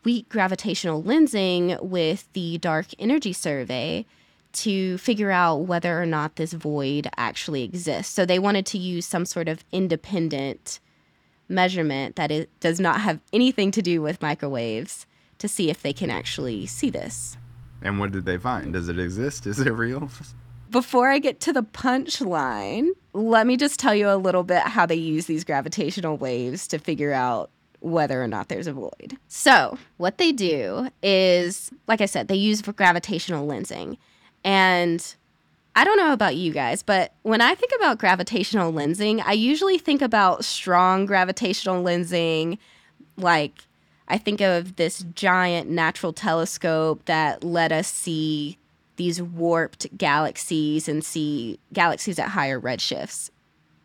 weak 0.05 0.29
gravitational 0.29 1.03
lensing 1.03 1.81
with 1.81 2.31
the 2.33 2.57
dark 2.59 2.87
energy 2.97 3.33
survey 3.33 4.05
to 4.53 4.97
figure 4.99 5.31
out 5.31 5.57
whether 5.57 6.01
or 6.01 6.05
not 6.05 6.37
this 6.37 6.53
void 6.53 7.09
actually 7.17 7.63
exists. 7.63 8.13
So 8.13 8.25
they 8.25 8.39
wanted 8.39 8.65
to 8.67 8.77
use 8.77 9.05
some 9.05 9.25
sort 9.25 9.49
of 9.49 9.65
independent 9.71 10.79
measurement 11.49 12.15
that 12.15 12.31
it 12.31 12.49
does 12.59 12.79
not 12.79 13.01
have 13.01 13.19
anything 13.33 13.71
to 13.71 13.81
do 13.81 14.01
with 14.01 14.21
microwaves 14.21 15.05
to 15.39 15.47
see 15.47 15.69
if 15.69 15.81
they 15.81 15.93
can 15.93 16.09
actually 16.09 16.65
see 16.65 16.89
this. 16.89 17.37
And 17.81 17.99
what 17.99 18.11
did 18.11 18.25
they 18.25 18.37
find? 18.37 18.73
Does 18.73 18.87
it 18.87 18.97
exist? 18.97 19.45
Is 19.45 19.59
it 19.59 19.71
real? 19.71 20.09
Before 20.71 21.09
I 21.09 21.19
get 21.19 21.39
to 21.41 21.53
the 21.53 21.61
punchline, 21.61 22.87
let 23.13 23.45
me 23.45 23.57
just 23.57 23.79
tell 23.79 23.93
you 23.93 24.09
a 24.09 24.17
little 24.17 24.43
bit 24.43 24.63
how 24.63 24.85
they 24.85 24.95
use 24.95 25.25
these 25.25 25.43
gravitational 25.43 26.17
waves 26.17 26.67
to 26.69 26.79
figure 26.79 27.13
out 27.13 27.51
whether 27.85 28.21
or 28.21 28.27
not 28.27 28.49
there's 28.49 28.67
a 28.67 28.73
void. 28.73 29.17
So, 29.27 29.77
what 29.97 30.17
they 30.17 30.31
do 30.31 30.89
is, 31.03 31.69
like 31.87 32.01
I 32.01 32.07
said, 32.07 32.27
they 32.27 32.35
use 32.35 32.61
gravitational 32.61 33.47
lensing. 33.47 33.97
And 34.43 35.15
I 35.75 35.83
don't 35.83 35.97
know 35.97 36.11
about 36.11 36.35
you 36.35 36.51
guys, 36.51 36.81
but 36.81 37.13
when 37.21 37.41
I 37.41 37.53
think 37.53 37.71
about 37.75 37.99
gravitational 37.99 38.73
lensing, 38.73 39.21
I 39.25 39.33
usually 39.33 39.77
think 39.77 40.01
about 40.01 40.43
strong 40.43 41.05
gravitational 41.05 41.83
lensing. 41.83 42.57
Like, 43.17 43.61
I 44.07 44.17
think 44.17 44.41
of 44.41 44.77
this 44.77 45.05
giant 45.13 45.69
natural 45.69 46.11
telescope 46.13 47.05
that 47.05 47.43
let 47.43 47.71
us 47.71 47.87
see 47.87 48.57
these 48.95 49.21
warped 49.21 49.95
galaxies 49.95 50.87
and 50.87 51.03
see 51.03 51.59
galaxies 51.71 52.17
at 52.17 52.29
higher 52.29 52.59
redshifts. 52.59 53.29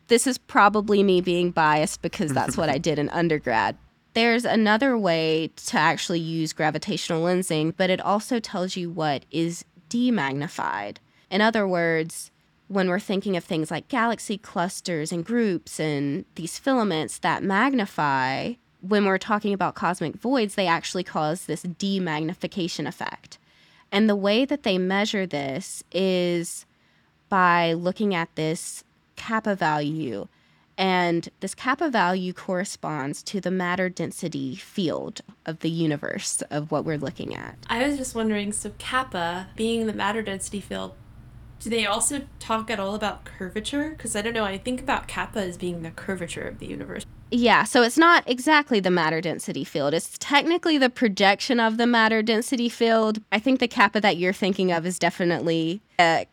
This 0.07 0.25
is 0.25 0.37
probably 0.37 1.03
me 1.03 1.21
being 1.21 1.51
biased 1.51 2.01
because 2.01 2.33
that's 2.33 2.57
what 2.57 2.69
I 2.69 2.77
did 2.79 2.97
in 2.97 3.09
undergrad. 3.09 3.77
There's 4.13 4.43
another 4.43 4.97
way 4.97 5.51
to 5.67 5.77
actually 5.77 6.19
use 6.19 6.51
gravitational 6.51 7.23
lensing, 7.23 7.73
but 7.75 7.89
it 7.89 8.01
also 8.01 8.39
tells 8.39 8.75
you 8.75 8.89
what 8.89 9.25
is 9.31 9.63
demagnified. 9.89 10.97
In 11.29 11.39
other 11.39 11.67
words, 11.67 12.29
when 12.67 12.89
we're 12.89 12.99
thinking 12.99 13.37
of 13.37 13.43
things 13.43 13.71
like 13.71 13.87
galaxy 13.87 14.37
clusters 14.37 15.11
and 15.11 15.25
groups 15.25 15.79
and 15.79 16.25
these 16.35 16.57
filaments 16.57 17.19
that 17.19 17.43
magnify, 17.43 18.53
when 18.81 19.05
we're 19.05 19.17
talking 19.17 19.53
about 19.53 19.75
cosmic 19.75 20.15
voids, 20.15 20.55
they 20.55 20.67
actually 20.67 21.03
cause 21.03 21.45
this 21.45 21.63
demagnification 21.63 22.87
effect. 22.87 23.37
And 23.91 24.09
the 24.09 24.15
way 24.15 24.45
that 24.45 24.63
they 24.63 24.77
measure 24.77 25.25
this 25.25 25.83
is 25.91 26.65
by 27.29 27.73
looking 27.73 28.15
at 28.15 28.33
this 28.35 28.83
kappa 29.15 29.55
value. 29.55 30.27
And 30.81 31.29
this 31.41 31.53
kappa 31.53 31.91
value 31.91 32.33
corresponds 32.33 33.21
to 33.23 33.39
the 33.39 33.51
matter 33.51 33.87
density 33.87 34.55
field 34.55 35.21
of 35.45 35.59
the 35.59 35.69
universe 35.69 36.41
of 36.49 36.71
what 36.71 36.85
we're 36.85 36.97
looking 36.97 37.35
at. 37.35 37.55
I 37.69 37.85
was 37.85 37.97
just 37.97 38.15
wondering 38.15 38.51
so, 38.51 38.71
kappa 38.79 39.49
being 39.55 39.85
the 39.85 39.93
matter 39.93 40.23
density 40.23 40.59
field, 40.59 40.95
do 41.59 41.69
they 41.69 41.85
also 41.85 42.23
talk 42.39 42.71
at 42.71 42.79
all 42.79 42.95
about 42.95 43.25
curvature? 43.25 43.91
Because 43.91 44.15
I 44.15 44.23
don't 44.23 44.33
know, 44.33 44.43
I 44.43 44.57
think 44.57 44.81
about 44.81 45.07
kappa 45.07 45.41
as 45.41 45.55
being 45.55 45.83
the 45.83 45.91
curvature 45.91 46.47
of 46.47 46.57
the 46.57 46.65
universe. 46.65 47.05
Yeah, 47.29 47.63
so 47.63 47.83
it's 47.83 47.99
not 47.99 48.27
exactly 48.27 48.79
the 48.79 48.89
matter 48.89 49.21
density 49.21 49.63
field. 49.63 49.93
It's 49.93 50.17
technically 50.17 50.79
the 50.79 50.89
projection 50.89 51.59
of 51.59 51.77
the 51.77 51.85
matter 51.85 52.23
density 52.23 52.69
field. 52.69 53.19
I 53.31 53.37
think 53.37 53.59
the 53.59 53.67
kappa 53.67 54.01
that 54.01 54.17
you're 54.17 54.33
thinking 54.33 54.71
of 54.71 54.87
is 54.87 54.97
definitely 54.97 55.83
a 55.99 56.25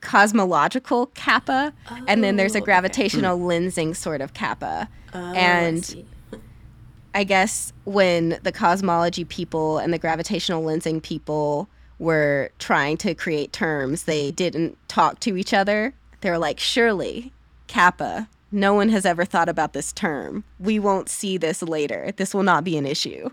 cosmological 0.00 1.06
kappa, 1.14 1.72
oh, 1.90 2.04
and 2.06 2.22
then 2.22 2.36
there's 2.36 2.54
a 2.54 2.60
oh, 2.60 2.64
gravitational 2.64 3.34
okay. 3.34 3.56
lensing 3.56 3.94
sort 3.94 4.20
of 4.20 4.34
kappa. 4.34 4.88
Oh, 5.14 5.32
and 5.34 6.04
I, 6.32 7.20
I 7.20 7.24
guess 7.24 7.72
when 7.84 8.38
the 8.42 8.52
cosmology 8.52 9.24
people 9.24 9.78
and 9.78 9.92
the 9.92 9.98
gravitational 9.98 10.62
lensing 10.62 11.02
people 11.02 11.68
were 11.98 12.50
trying 12.58 12.96
to 12.98 13.14
create 13.14 13.52
terms, 13.52 14.04
they 14.04 14.28
hmm. 14.28 14.34
didn't 14.34 14.88
talk 14.88 15.20
to 15.20 15.36
each 15.36 15.54
other. 15.54 15.94
They 16.20 16.30
were 16.30 16.38
like, 16.38 16.60
surely 16.60 17.32
kappa. 17.66 18.28
No 18.52 18.74
one 18.74 18.88
has 18.90 19.04
ever 19.04 19.24
thought 19.24 19.48
about 19.48 19.72
this 19.72 19.92
term. 19.92 20.44
We 20.58 20.78
won't 20.78 21.08
see 21.08 21.36
this 21.36 21.62
later. 21.62 22.12
This 22.16 22.32
will 22.32 22.44
not 22.44 22.64
be 22.64 22.76
an 22.76 22.86
issue. 22.86 23.30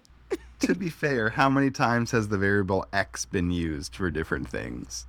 to 0.60 0.76
be 0.76 0.90
fair, 0.90 1.30
how 1.30 1.50
many 1.50 1.70
times 1.70 2.12
has 2.12 2.30
the 2.30 2.38
variable 2.38 2.86
x 2.92 3.26
been 3.26 3.52
used 3.52 3.96
for 3.96 4.10
different 4.10 4.50
things? 4.50 5.06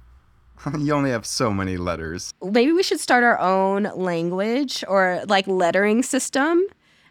you 0.78 0.92
only 0.92 1.10
have 1.10 1.26
so 1.26 1.52
many 1.52 1.76
letters. 1.76 2.32
Maybe 2.42 2.72
we 2.72 2.82
should 2.82 3.00
start 3.00 3.24
our 3.24 3.38
own 3.38 3.84
language 3.94 4.84
or 4.88 5.22
like 5.28 5.46
lettering 5.46 6.02
system. 6.02 6.62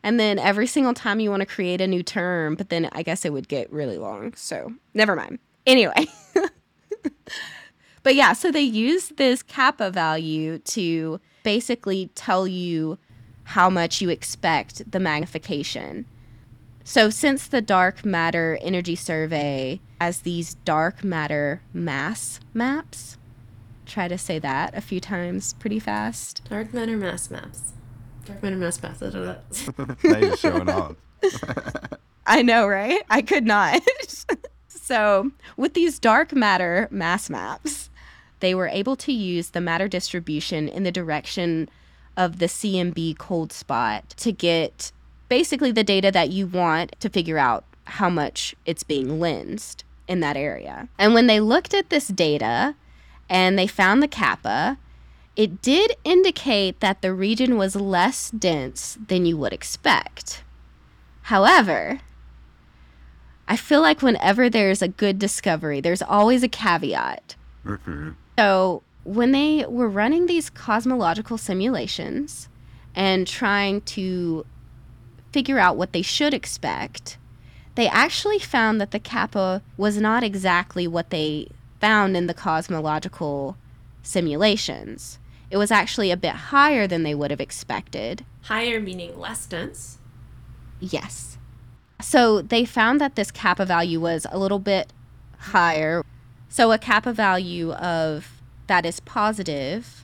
And 0.04 0.20
then 0.20 0.38
every 0.38 0.68
single 0.68 0.94
time 0.94 1.20
you 1.20 1.30
want 1.30 1.42
to 1.42 1.46
create 1.46 1.80
a 1.80 1.88
new 1.88 2.04
term, 2.04 2.56
but 2.56 2.70
then 2.70 2.90
I 2.92 3.04
guess 3.04 3.24
it 3.24 3.32
would 3.32 3.48
get 3.48 3.72
really 3.72 3.98
long. 3.98 4.34
So 4.36 4.74
never 4.94 5.16
mind. 5.16 5.40
Anyway. 5.66 6.08
but 8.04 8.16
yeah, 8.16 8.34
so 8.34 8.52
they 8.52 8.62
use 8.62 9.10
this 9.10 9.42
kappa 9.42 9.92
value 9.92 10.58
to 10.60 11.22
basically 11.44 12.10
tell 12.16 12.48
you 12.48 12.98
how 13.46 13.70
much 13.70 14.02
you 14.02 14.10
expect 14.10 14.90
the 14.90 15.00
magnification. 15.00 16.06
So, 16.86 17.10
since 17.10 17.48
the 17.48 17.62
dark 17.62 18.04
matter 18.04 18.58
energy 18.62 18.98
survey 18.98 19.80
has 20.02 20.22
these 20.22 20.56
dark 20.56 21.02
matter 21.02 21.62
mass 21.74 22.42
maps, 22.54 23.18
try 23.86 24.08
to 24.08 24.18
say 24.18 24.40
that 24.40 24.76
a 24.76 24.82
few 24.82 25.00
times 25.00 25.54
pretty 25.54 25.80
fast. 25.80 26.48
Dark 26.50 26.74
matter 26.74 26.98
mass 26.98 27.30
maps. 27.30 27.74
Dark 28.26 28.42
matter 28.44 28.56
mass 28.56 28.82
maps. 28.82 29.02
now 30.04 30.18
you're 30.18 30.38
showing 30.38 30.70
off. 30.70 30.96
I 32.26 32.42
know, 32.42 32.68
right? 32.68 33.02
I 33.10 33.22
could 33.22 33.46
not. 33.46 33.82
so, 34.68 35.32
with 35.58 35.74
these 35.74 36.00
dark 36.00 36.34
matter 36.34 36.88
mass 36.90 37.30
maps, 37.30 37.90
they 38.40 38.56
were 38.56 38.68
able 38.68 38.96
to 38.98 39.12
use 39.12 39.50
the 39.50 39.62
matter 39.62 39.88
distribution 39.88 40.68
in 40.68 40.84
the 40.84 40.92
direction 40.92 41.70
of 42.16 42.40
the 42.40 42.46
CMB 42.46 43.18
cold 43.18 43.52
spot 43.52 44.10
to 44.18 44.32
get 44.32 44.92
basically 45.30 45.72
the 45.72 45.84
data 45.84 46.12
that 46.12 46.30
you 46.30 46.48
want 46.48 46.96
to 47.00 47.10
figure 47.10 47.38
out 47.38 47.66
how 47.86 48.10
much 48.10 48.56
it's 48.66 48.84
being 48.84 49.20
lensed 49.20 49.84
in 50.08 50.20
that 50.20 50.38
area. 50.38 50.88
And 50.98 51.14
when 51.14 51.28
they 51.28 51.40
looked 51.40 51.74
at 51.74 51.90
this 51.90 52.08
data, 52.08 52.76
and 53.30 53.58
they 53.58 53.68
found 53.68 54.02
the 54.02 54.08
kappa. 54.08 54.78
It 55.36 55.62
did 55.62 55.94
indicate 56.04 56.80
that 56.80 57.02
the 57.02 57.14
region 57.14 57.58
was 57.58 57.76
less 57.76 58.30
dense 58.30 58.98
than 59.08 59.26
you 59.26 59.38
would 59.38 59.54
expect. 59.54 60.44
However, 61.24 62.02
I 63.48 63.58
feel 63.58 63.82
like 63.82 64.02
whenever 64.02 64.50
there's 64.50 64.82
a 64.82 64.88
good 64.88 65.20
discovery, 65.20 65.82
there's 65.82 66.02
always 66.02 66.44
a 66.44 66.48
caveat. 66.48 67.36
Mm-hmm. 67.66 68.12
So, 68.38 68.84
when 69.04 69.32
they 69.32 69.66
were 69.68 69.90
running 69.90 70.28
these 70.28 70.50
cosmological 70.50 71.38
simulations 71.38 72.48
and 72.96 73.28
trying 73.28 73.82
to 73.82 74.46
figure 75.32 75.60
out 75.60 75.76
what 75.76 75.92
they 75.92 76.02
should 76.02 76.34
expect, 76.34 77.18
they 77.76 77.88
actually 77.88 78.40
found 78.40 78.80
that 78.80 78.92
the 78.92 79.00
kappa 79.00 79.62
was 79.78 79.98
not 79.98 80.24
exactly 80.24 80.88
what 80.88 81.10
they 81.10 81.50
found 81.84 82.16
in 82.16 82.28
the 82.28 82.34
cosmological 82.34 83.58
simulations. 84.04 85.20
It 85.52 85.58
was 85.58 85.70
actually 85.70 86.12
a 86.12 86.16
bit 86.18 86.32
higher 86.32 86.88
than 86.88 87.04
they 87.04 87.14
would 87.14 87.30
have 87.30 87.42
expected. 87.42 88.26
Higher 88.44 88.80
meaning 88.80 89.20
less 89.20 89.46
dense? 89.46 89.98
Yes. 90.80 91.38
So 92.02 92.42
they 92.42 92.64
found 92.64 93.02
that 93.02 93.16
this 93.16 93.32
kappa 93.32 93.66
value 93.66 94.00
was 94.00 94.26
a 94.32 94.40
little 94.40 94.60
bit 94.60 94.94
higher. 95.38 96.06
So 96.48 96.72
a 96.72 96.78
kappa 96.78 97.12
value 97.12 97.74
of 97.74 98.42
that 98.68 98.86
is 98.86 99.02
positive 99.02 100.03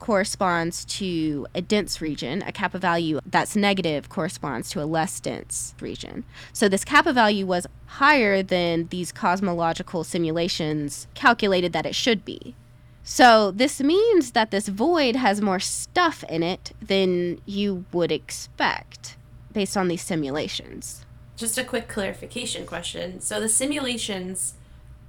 corresponds 0.00 0.84
to 0.86 1.46
a 1.54 1.62
dense 1.62 2.00
region. 2.00 2.42
A 2.42 2.52
kappa 2.52 2.78
value 2.78 3.20
that's 3.24 3.54
negative 3.54 4.08
corresponds 4.08 4.70
to 4.70 4.82
a 4.82 4.84
less 4.84 5.20
dense 5.20 5.74
region. 5.80 6.24
So 6.52 6.68
this 6.68 6.84
kappa 6.84 7.12
value 7.12 7.46
was 7.46 7.66
higher 7.86 8.42
than 8.42 8.88
these 8.88 9.12
cosmological 9.12 10.02
simulations 10.02 11.06
calculated 11.14 11.72
that 11.74 11.86
it 11.86 11.94
should 11.94 12.24
be. 12.24 12.56
So 13.02 13.50
this 13.50 13.80
means 13.80 14.32
that 14.32 14.50
this 14.50 14.68
void 14.68 15.16
has 15.16 15.40
more 15.40 15.60
stuff 15.60 16.24
in 16.28 16.42
it 16.42 16.72
than 16.80 17.40
you 17.46 17.84
would 17.92 18.12
expect 18.12 19.16
based 19.52 19.76
on 19.76 19.88
these 19.88 20.02
simulations. 20.02 21.04
Just 21.36 21.58
a 21.58 21.64
quick 21.64 21.88
clarification 21.88 22.66
question. 22.66 23.20
So 23.20 23.40
the 23.40 23.48
simulations 23.48 24.54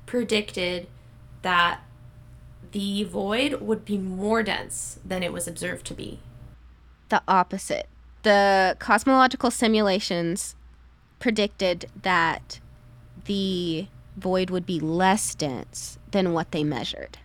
predicted 0.05 0.87
that 1.41 1.81
the 2.71 3.03
void 3.03 3.61
would 3.61 3.85
be 3.85 3.97
more 3.97 4.43
dense 4.43 4.99
than 5.03 5.23
it 5.23 5.33
was 5.33 5.47
observed 5.47 5.85
to 5.87 5.93
be. 5.93 6.19
The 7.09 7.21
opposite. 7.27 7.87
The 8.23 8.75
cosmological 8.79 9.51
simulations 9.51 10.55
predicted 11.19 11.85
that 12.01 12.59
the 13.25 13.87
void 14.17 14.49
would 14.49 14.65
be 14.65 14.79
less 14.79 15.35
dense 15.35 15.97
than 16.11 16.33
what 16.33 16.51
they 16.51 16.63
measured. 16.63 17.17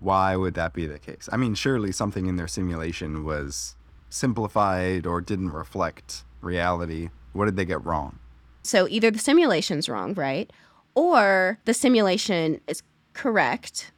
Why 0.00 0.36
would 0.36 0.54
that 0.54 0.72
be 0.72 0.86
the 0.86 0.98
case? 0.98 1.28
I 1.32 1.36
mean, 1.36 1.54
surely 1.54 1.92
something 1.92 2.26
in 2.26 2.36
their 2.36 2.48
simulation 2.48 3.24
was 3.24 3.76
simplified 4.10 5.06
or 5.06 5.20
didn't 5.20 5.52
reflect 5.52 6.24
reality. 6.40 7.10
What 7.32 7.46
did 7.46 7.56
they 7.56 7.64
get 7.64 7.84
wrong? 7.84 8.18
So 8.62 8.86
either 8.88 9.10
the 9.10 9.18
simulation's 9.18 9.88
wrong, 9.88 10.14
right? 10.14 10.52
Or 10.94 11.58
the 11.64 11.74
simulation 11.74 12.60
is 12.66 12.82
correct 13.12 13.92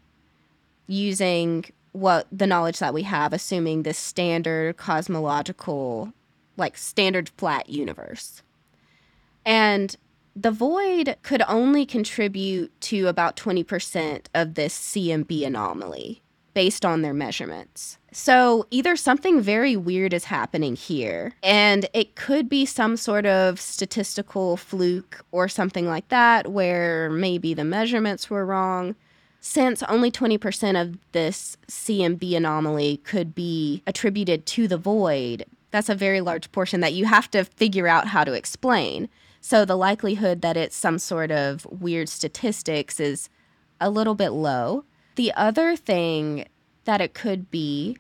using 0.87 1.64
what 1.92 2.27
the 2.33 2.47
knowledge 2.47 2.81
that 2.81 2.94
we 2.94 3.03
have, 3.03 3.33
assuming 3.33 3.83
this 3.83 3.99
standard 3.99 4.77
cosmological, 4.77 6.12
like 6.57 6.77
standard 6.77 7.29
flat 7.37 7.68
universe. 7.68 8.42
And 9.47 9.97
the 10.35 10.51
void 10.51 11.16
could 11.23 11.42
only 11.49 11.87
contribute 11.87 12.73
to 12.83 13.07
about 13.07 13.37
20% 13.37 14.27
of 14.35 14.55
this 14.55 14.77
CMB 14.77 15.47
anomaly 15.47 16.20
based 16.55 16.85
on 16.85 17.03
their 17.03 17.14
measurements. 17.14 17.99
So 18.12 18.66
either 18.70 18.94
something 18.97 19.40
very 19.40 19.77
weird 19.77 20.12
is 20.12 20.25
happening 20.25 20.77
here, 20.77 21.33
and 21.42 21.88
it 21.92 22.14
could 22.14 22.49
be 22.49 22.64
some 22.64 22.97
sort 22.97 23.27
of 23.27 23.61
statistical 23.61 24.57
fluke 24.57 25.25
or 25.33 25.49
something 25.49 25.88
like 25.88 26.09
that, 26.09 26.53
where 26.53 27.11
maybe 27.11 27.55
the 27.55 27.64
measurements 27.64 28.31
were 28.31 28.47
wrong. 28.47 28.94
Since 29.47 29.83
only 29.83 30.11
20% 30.11 30.81
of 30.81 30.97
this 31.13 31.59
CMB 31.69 32.35
anomaly 32.35 32.97
could 33.05 33.35
be 33.35 33.83
attributed 33.87 34.47
to 34.47 34.67
the 34.67 34.79
void, 34.79 35.45
that's 35.71 35.91
a 35.91 35.95
very 35.95 36.23
large 36.23 36.51
portion 36.51 36.81
that 36.81 36.95
you 36.95 37.05
have 37.05 37.31
to 37.33 37.45
figure 37.45 37.87
out 37.87 38.07
how 38.07 38.25
to 38.25 38.33
explain. 38.33 39.11
So 39.43 39.67
the 39.67 39.77
likelihood 39.77 40.41
that 40.41 40.57
it's 40.57 40.75
some 40.75 40.99
sort 40.99 41.31
of 41.31 41.67
weird 41.67 42.09
statistics 42.09 42.99
is 42.99 43.29
a 43.83 43.91
little 43.91 44.15
bit 44.15 44.31
low. 44.31 44.87
The 45.17 45.31
other 45.35 45.77
thing 45.77 46.49
that 46.87 47.03
it 47.03 47.13
could 47.13 47.51
be 47.51 47.99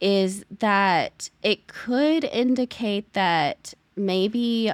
is 0.00 0.46
that 0.60 1.28
it 1.42 1.66
could 1.66 2.24
indicate 2.24 3.12
that 3.12 3.74
maybe 3.96 4.72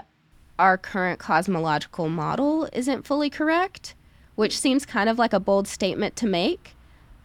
our 0.57 0.79
current 0.79 1.19
cosmological 1.19 2.09
model 2.09 2.69
isn't 2.73 3.05
fully 3.05 3.29
correct, 3.29 3.97
which 4.41 4.59
seems 4.59 4.87
kind 4.87 5.11
of 5.11 5.19
like 5.19 5.35
a 5.35 5.39
bold 5.39 5.69
statement 5.69 6.17
to 6.17 6.27
make. 6.27 6.75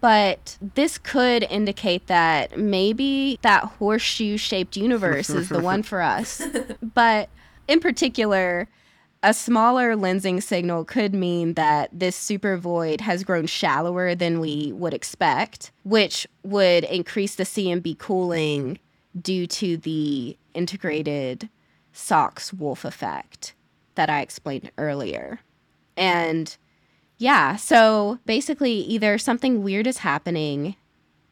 But 0.02 0.58
this 0.76 0.98
could 0.98 1.44
indicate 1.50 2.08
that 2.08 2.60
maybe 2.60 3.40
that 3.42 3.64
horseshoe 3.64 4.36
shaped 4.36 4.76
universe 4.76 5.30
is 5.30 5.48
the 5.48 5.62
one 5.62 5.82
for 5.82 6.02
us. 6.02 6.42
But 6.94 7.30
in 7.70 7.80
particular, 7.80 8.68
a 9.24 9.34
smaller 9.34 9.96
lensing 9.96 10.44
signal 10.44 10.84
could 10.84 11.16
mean 11.16 11.54
that 11.54 11.90
this 11.94 12.18
super 12.18 12.58
void 12.58 13.00
has 13.00 13.24
grown 13.24 13.46
shallower 13.46 14.14
than 14.14 14.42
we 14.42 14.74
would 14.74 14.94
expect, 14.94 15.72
which 15.84 16.28
would 16.44 16.84
increase 16.84 17.36
the 17.36 17.46
CMB 17.46 17.98
cooling 17.98 18.78
due 19.22 19.48
to 19.48 19.78
the 19.78 20.38
integrated 20.54 21.48
Sachs 21.94 22.52
Wolfe 22.52 22.84
effect 22.84 23.54
that 23.96 24.10
I 24.10 24.20
explained 24.20 24.70
earlier. 24.78 25.40
And 25.96 26.58
yeah, 27.18 27.56
so 27.56 28.20
basically, 28.26 28.74
either 28.74 29.18
something 29.18 29.64
weird 29.64 29.88
is 29.88 30.00
happening 30.00 30.76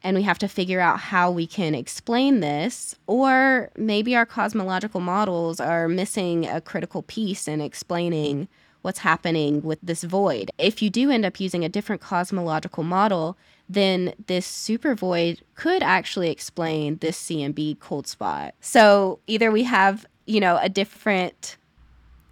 and 0.03 0.17
we 0.17 0.23
have 0.23 0.39
to 0.39 0.47
figure 0.47 0.81
out 0.81 0.99
how 0.99 1.31
we 1.31 1.47
can 1.47 1.73
explain 1.73 2.41
this, 2.41 2.95
or 3.07 3.71
maybe 3.77 4.15
our 4.15 4.25
cosmological 4.25 4.99
models 4.99 5.61
are 5.61 5.87
missing 5.87 6.45
a 6.45 6.59
critical 6.59 7.03
piece 7.03 7.47
in 7.47 7.61
explaining 7.61 8.49
what's 8.81 8.99
happening 8.99 9.61
with 9.61 9.79
this 9.81 10.03
void. 10.03 10.51
If 10.57 10.81
you 10.81 10.89
do 10.89 11.09
end 11.09 11.25
up 11.25 11.39
using 11.39 11.63
a 11.63 11.69
different 11.69 12.01
cosmological 12.01 12.83
model, 12.83 13.37
then 13.69 14.13
this 14.27 14.45
super 14.45 14.93
void 14.93 15.41
could 15.55 15.81
actually 15.81 16.29
explain 16.29 16.97
this 16.97 17.17
CMB 17.17 17.79
cold 17.79 18.07
spot. 18.07 18.55
So 18.59 19.19
either 19.25 19.51
we 19.51 19.63
have, 19.63 20.05
you 20.25 20.41
know, 20.41 20.59
a 20.61 20.67
different 20.67 21.55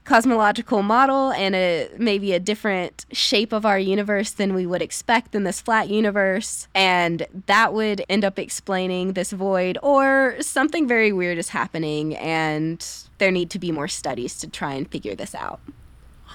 cosmological 0.03 0.81
model 0.81 1.31
and 1.31 1.55
a 1.55 1.89
maybe 1.97 2.33
a 2.33 2.39
different 2.39 3.05
shape 3.11 3.53
of 3.53 3.65
our 3.65 3.77
universe 3.77 4.31
than 4.31 4.53
we 4.53 4.65
would 4.65 4.81
expect 4.81 5.35
in 5.35 5.43
this 5.43 5.61
flat 5.61 5.89
universe. 5.89 6.67
And 6.73 7.27
that 7.45 7.73
would 7.73 8.03
end 8.09 8.25
up 8.25 8.39
explaining 8.39 9.13
this 9.13 9.31
void 9.31 9.77
or 9.83 10.35
something 10.41 10.87
very 10.87 11.11
weird 11.11 11.37
is 11.37 11.49
happening 11.49 12.15
and 12.15 12.85
there 13.19 13.31
need 13.31 13.49
to 13.51 13.59
be 13.59 13.71
more 13.71 13.87
studies 13.87 14.37
to 14.39 14.49
try 14.49 14.73
and 14.73 14.89
figure 14.89 15.15
this 15.15 15.35
out. 15.35 15.59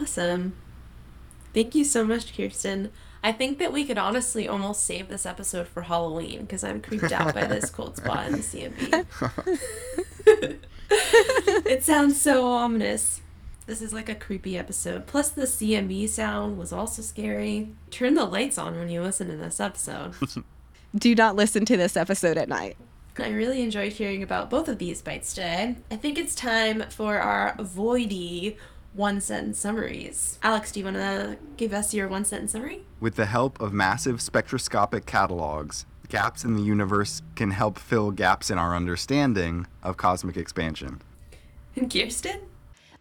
Awesome. 0.01 0.55
Thank 1.53 1.75
you 1.75 1.85
so 1.85 2.05
much 2.05 2.37
Kiersten. 2.37 2.91
I 3.25 3.33
think 3.33 3.59
that 3.59 3.73
we 3.73 3.85
could 3.85 3.99
honestly 3.99 4.47
almost 4.47 4.85
save 4.85 5.09
this 5.09 5.27
episode 5.27 5.67
for 5.67 5.83
halloween 5.83 6.43
because 6.43 6.63
i'm 6.63 6.81
creeped 6.81 7.11
out 7.11 7.35
by 7.35 7.45
this 7.45 7.71
cold 7.71 7.97
spot 7.97 8.27
in 8.27 8.33
the 8.33 8.39
cmb 8.39 9.05
it 11.67 11.83
sounds 11.83 12.21
so 12.21 12.47
ominous 12.47 13.21
this 13.67 13.83
is 13.83 13.93
like 13.93 14.09
a 14.09 14.15
creepy 14.15 14.57
episode. 14.57 15.07
Plus, 15.07 15.29
the 15.29 15.43
CMB 15.43 16.09
sound 16.09 16.57
was 16.57 16.73
also 16.73 17.03
scary. 17.03 17.75
Turn 17.91 18.15
the 18.15 18.25
lights 18.25 18.59
on 18.59 18.77
when 18.77 18.89
you 18.89 19.03
listen 19.03 19.29
to 19.29 19.37
this 19.37 19.61
episode. 19.61 20.15
Do 20.95 21.15
not 21.15 21.37
listen 21.37 21.65
to 21.67 21.77
this 21.77 21.97
episode 21.97 22.39
at 22.39 22.49
night. 22.49 22.77
I 23.19 23.29
really 23.29 23.63
enjoyed 23.63 23.93
hearing 23.93 24.23
about 24.23 24.51
both 24.51 24.69
of 24.69 24.79
these 24.79 25.03
bites 25.03 25.35
today. 25.35 25.77
I 25.91 25.97
think 25.97 26.19
it's 26.19 26.35
time 26.35 26.85
for 26.91 27.19
our 27.19 27.57
voidy 27.57 28.57
one 28.93 29.21
sentence 29.21 29.59
summaries. 29.59 30.39
Alex, 30.43 30.73
do 30.73 30.81
you 30.81 30.85
want 30.85 30.97
to 30.97 31.37
give 31.57 31.73
us 31.73 31.93
your 31.93 32.09
one 32.09 32.25
sentence 32.25 32.53
summary? 32.53 32.83
With 33.01 33.17
the 33.17 33.27
help 33.27 33.61
of 33.61 33.73
massive 33.73 34.23
spectroscopic 34.23 35.07
catalogs, 35.07 35.87
gaps 36.09 36.45
in 36.45 36.55
the 36.55 36.63
universe 36.63 37.23
can 37.35 37.51
help 37.51 37.79
fill 37.79 38.11
gaps 38.11 38.51
in 38.51 38.59
our 38.59 38.75
understanding 38.75 39.67
of 39.83 39.97
cosmic 39.97 40.37
expansion. 40.37 41.03
And 41.75 41.91
Kiersten? 41.91 42.41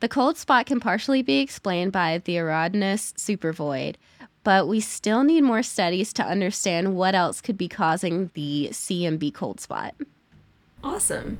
The 0.05 0.09
cold 0.09 0.37
spot 0.37 0.67
can 0.67 0.79
partially 0.79 1.23
be 1.23 1.39
explained 1.39 1.91
by 1.91 2.19
the 2.19 2.35
Eridanus 2.35 3.15
supervoid, 3.15 3.95
but 4.43 4.67
we 4.67 4.79
still 4.79 5.23
need 5.23 5.41
more 5.41 5.63
studies 5.63 6.13
to 6.13 6.23
understand 6.23 6.95
what 6.95 7.15
else 7.15 7.41
could 7.41 7.57
be 7.57 7.67
causing 7.67 8.29
the 8.35 8.69
CMB 8.71 9.33
cold 9.33 9.59
spot. 9.59 9.95
Awesome. 10.83 11.39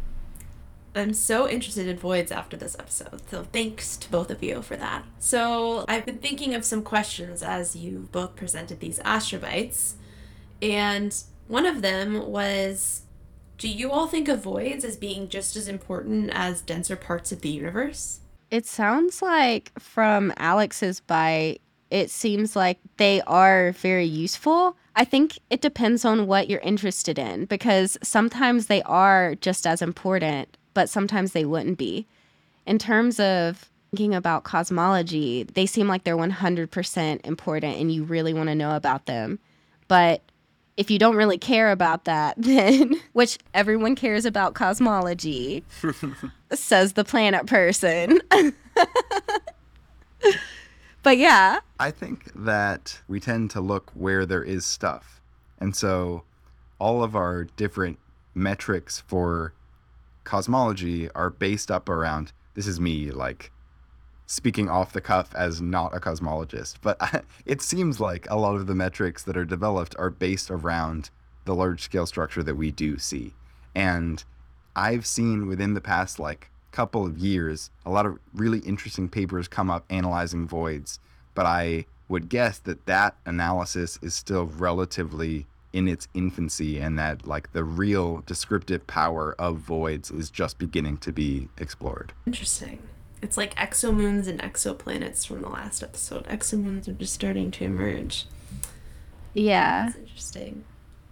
I'm 0.96 1.14
so 1.14 1.48
interested 1.48 1.88
in 1.88 2.00
voids 2.00 2.32
after 2.32 2.58
this 2.58 2.76
episode, 2.80 3.30
so 3.30 3.44
thanks 3.44 3.98
to 3.98 4.10
both 4.10 4.32
of 4.32 4.42
you 4.42 4.64
for 4.64 4.76
that. 4.78 5.04
So, 5.20 5.86
I've 5.88 6.08
been 6.08 6.18
thinking 6.18 6.56
of 6.56 6.66
some 6.66 6.82
questions 6.82 7.44
as 7.44 7.76
you 7.76 8.10
both 8.12 8.36
presented 8.36 8.80
these 8.80 8.98
astrobites, 9.06 9.94
and 10.60 11.16
one 11.48 11.68
of 11.68 11.84
them 11.84 12.26
was 12.26 13.04
Do 13.60 13.70
you 13.70 13.92
all 13.92 14.08
think 14.08 14.28
of 14.28 14.42
voids 14.42 14.84
as 14.84 14.98
being 14.98 15.30
just 15.30 15.56
as 15.56 15.68
important 15.68 16.32
as 16.34 16.62
denser 16.62 16.96
parts 16.96 17.32
of 17.32 17.42
the 17.42 17.50
universe? 17.50 18.22
It 18.52 18.66
sounds 18.66 19.22
like 19.22 19.72
from 19.80 20.34
Alex's 20.38 21.00
bite, 21.00 21.60
it 21.90 22.10
seems 22.10 22.56
like 22.56 22.80
they 22.98 23.22
are 23.22 23.72
very 23.74 24.06
useful. 24.06 24.76
I 24.96 25.06
think 25.06 25.40
it 25.50 25.62
depends 25.62 26.06
on 26.06 26.28
what 26.28 26.50
you're 26.50 26.60
interested 26.62 27.20
in 27.20 27.46
because 27.46 27.98
sometimes 28.02 28.68
they 28.68 28.82
are 28.84 29.36
just 29.36 29.68
as 29.68 29.82
important, 29.82 30.58
but 30.74 30.90
sometimes 30.90 31.34
they 31.34 31.46
wouldn't 31.46 31.78
be. 31.78 32.08
In 32.66 32.80
terms 32.80 33.20
of 33.20 33.70
thinking 33.92 34.16
about 34.16 34.44
cosmology, 34.44 35.44
they 35.44 35.66
seem 35.66 35.88
like 35.88 36.04
they're 36.04 36.18
100% 36.18 37.26
important 37.26 37.78
and 37.78 37.92
you 37.92 38.04
really 38.04 38.34
want 38.34 38.50
to 38.50 38.56
know 38.56 38.76
about 38.76 39.06
them. 39.06 39.40
But 39.88 40.22
if 40.78 40.92
you 40.92 41.00
don't 41.00 41.16
really 41.16 41.38
care 41.38 41.72
about 41.72 42.06
that, 42.06 42.36
then, 42.42 42.96
which 43.14 43.38
everyone 43.54 43.96
cares 43.96 44.26
about 44.26 44.54
cosmology, 44.54 45.64
says 46.52 46.94
the 46.94 47.04
planet 47.04 47.48
person. 47.48 48.22
but 51.04 51.18
yeah. 51.18 51.60
I 51.80 51.92
think 51.92 52.32
that 52.36 53.00
we 53.08 53.20
tend 53.20 53.52
to 53.52 53.62
look 53.62 53.92
where 53.94 54.26
there 54.26 54.44
is 54.44 54.66
stuff. 54.66 55.22
And 55.60 55.76
so 55.76 56.24
all 56.80 57.04
of 57.04 57.16
our 57.16 57.46
different 57.46 58.00
metrics 58.34 59.02
for 59.08 59.54
cosmology 60.24 61.10
are 61.12 61.30
based 61.30 61.72
up 61.72 61.88
around 61.88 62.34
this 62.56 62.68
is 62.68 62.80
me 62.80 63.12
like 63.12 63.52
speaking 64.28 64.70
off 64.70 64.94
the 64.94 65.02
cuff 65.02 65.34
as 65.36 65.62
not 65.62 65.96
a 65.96 66.00
cosmologist, 66.00 66.76
but 66.82 67.26
it 67.46 67.62
seems 67.62 68.00
like 68.00 68.28
a 68.30 68.38
lot 68.38 68.56
of 68.56 68.68
the 68.68 68.76
metrics 68.76 69.24
that 69.24 69.38
are 69.38 69.46
developed 69.46 69.96
are 69.98 70.10
based 70.10 70.50
around 70.50 71.10
the 71.46 71.56
large 71.56 71.82
scale 71.82 72.06
structure 72.06 72.44
that 72.44 72.56
we 72.56 72.72
do 72.72 72.98
see. 72.98 73.34
And 73.76 74.24
I've 74.76 75.06
seen 75.06 75.48
within 75.48 75.74
the 75.74 75.82
past 75.82 76.20
like 76.20 76.50
couple 76.72 77.06
of 77.06 77.18
years 77.18 77.70
a 77.86 77.90
lot 77.90 78.06
of 78.06 78.20
really 78.34 78.60
interesting 78.60 79.08
papers 79.08 79.48
come 79.48 79.70
up 79.70 79.86
analyzing 79.90 80.46
voids, 80.46 81.00
but 81.34 81.46
I 81.46 81.86
would 82.10 82.28
guess 82.28 82.60
that 82.60 82.86
that 82.86 83.16
analysis 83.26 83.98
is 84.02 84.14
still 84.14 84.46
relatively 84.46 85.48
in 85.72 85.88
its 85.88 86.08
infancy 86.14 86.80
and 86.80 87.00
that 87.00 87.26
like 87.26 87.54
the 87.54 87.64
real 87.64 88.24
descriptive 88.26 88.86
power 88.88 89.36
of 89.40 89.58
voids 89.58 90.12
is 90.12 90.30
just 90.30 90.58
beginning 90.58 90.98
to 90.98 91.14
be 91.14 91.48
explored. 91.58 92.12
Interesting. 92.28 92.80
It's 93.26 93.38
like 93.38 93.56
exomoons 93.56 94.28
and 94.28 94.40
exoplanets 94.40 95.26
from 95.26 95.42
the 95.42 95.50
last 95.50 95.82
episode. 95.82 96.26
Exomoons 96.26 96.88
are 96.88 96.94
just 96.94 97.12
starting 97.12 97.50
to 97.50 97.64
emerge. 97.64 98.28
Yeah. 99.34 99.88
That's 99.88 99.98
interesting. 99.98 100.64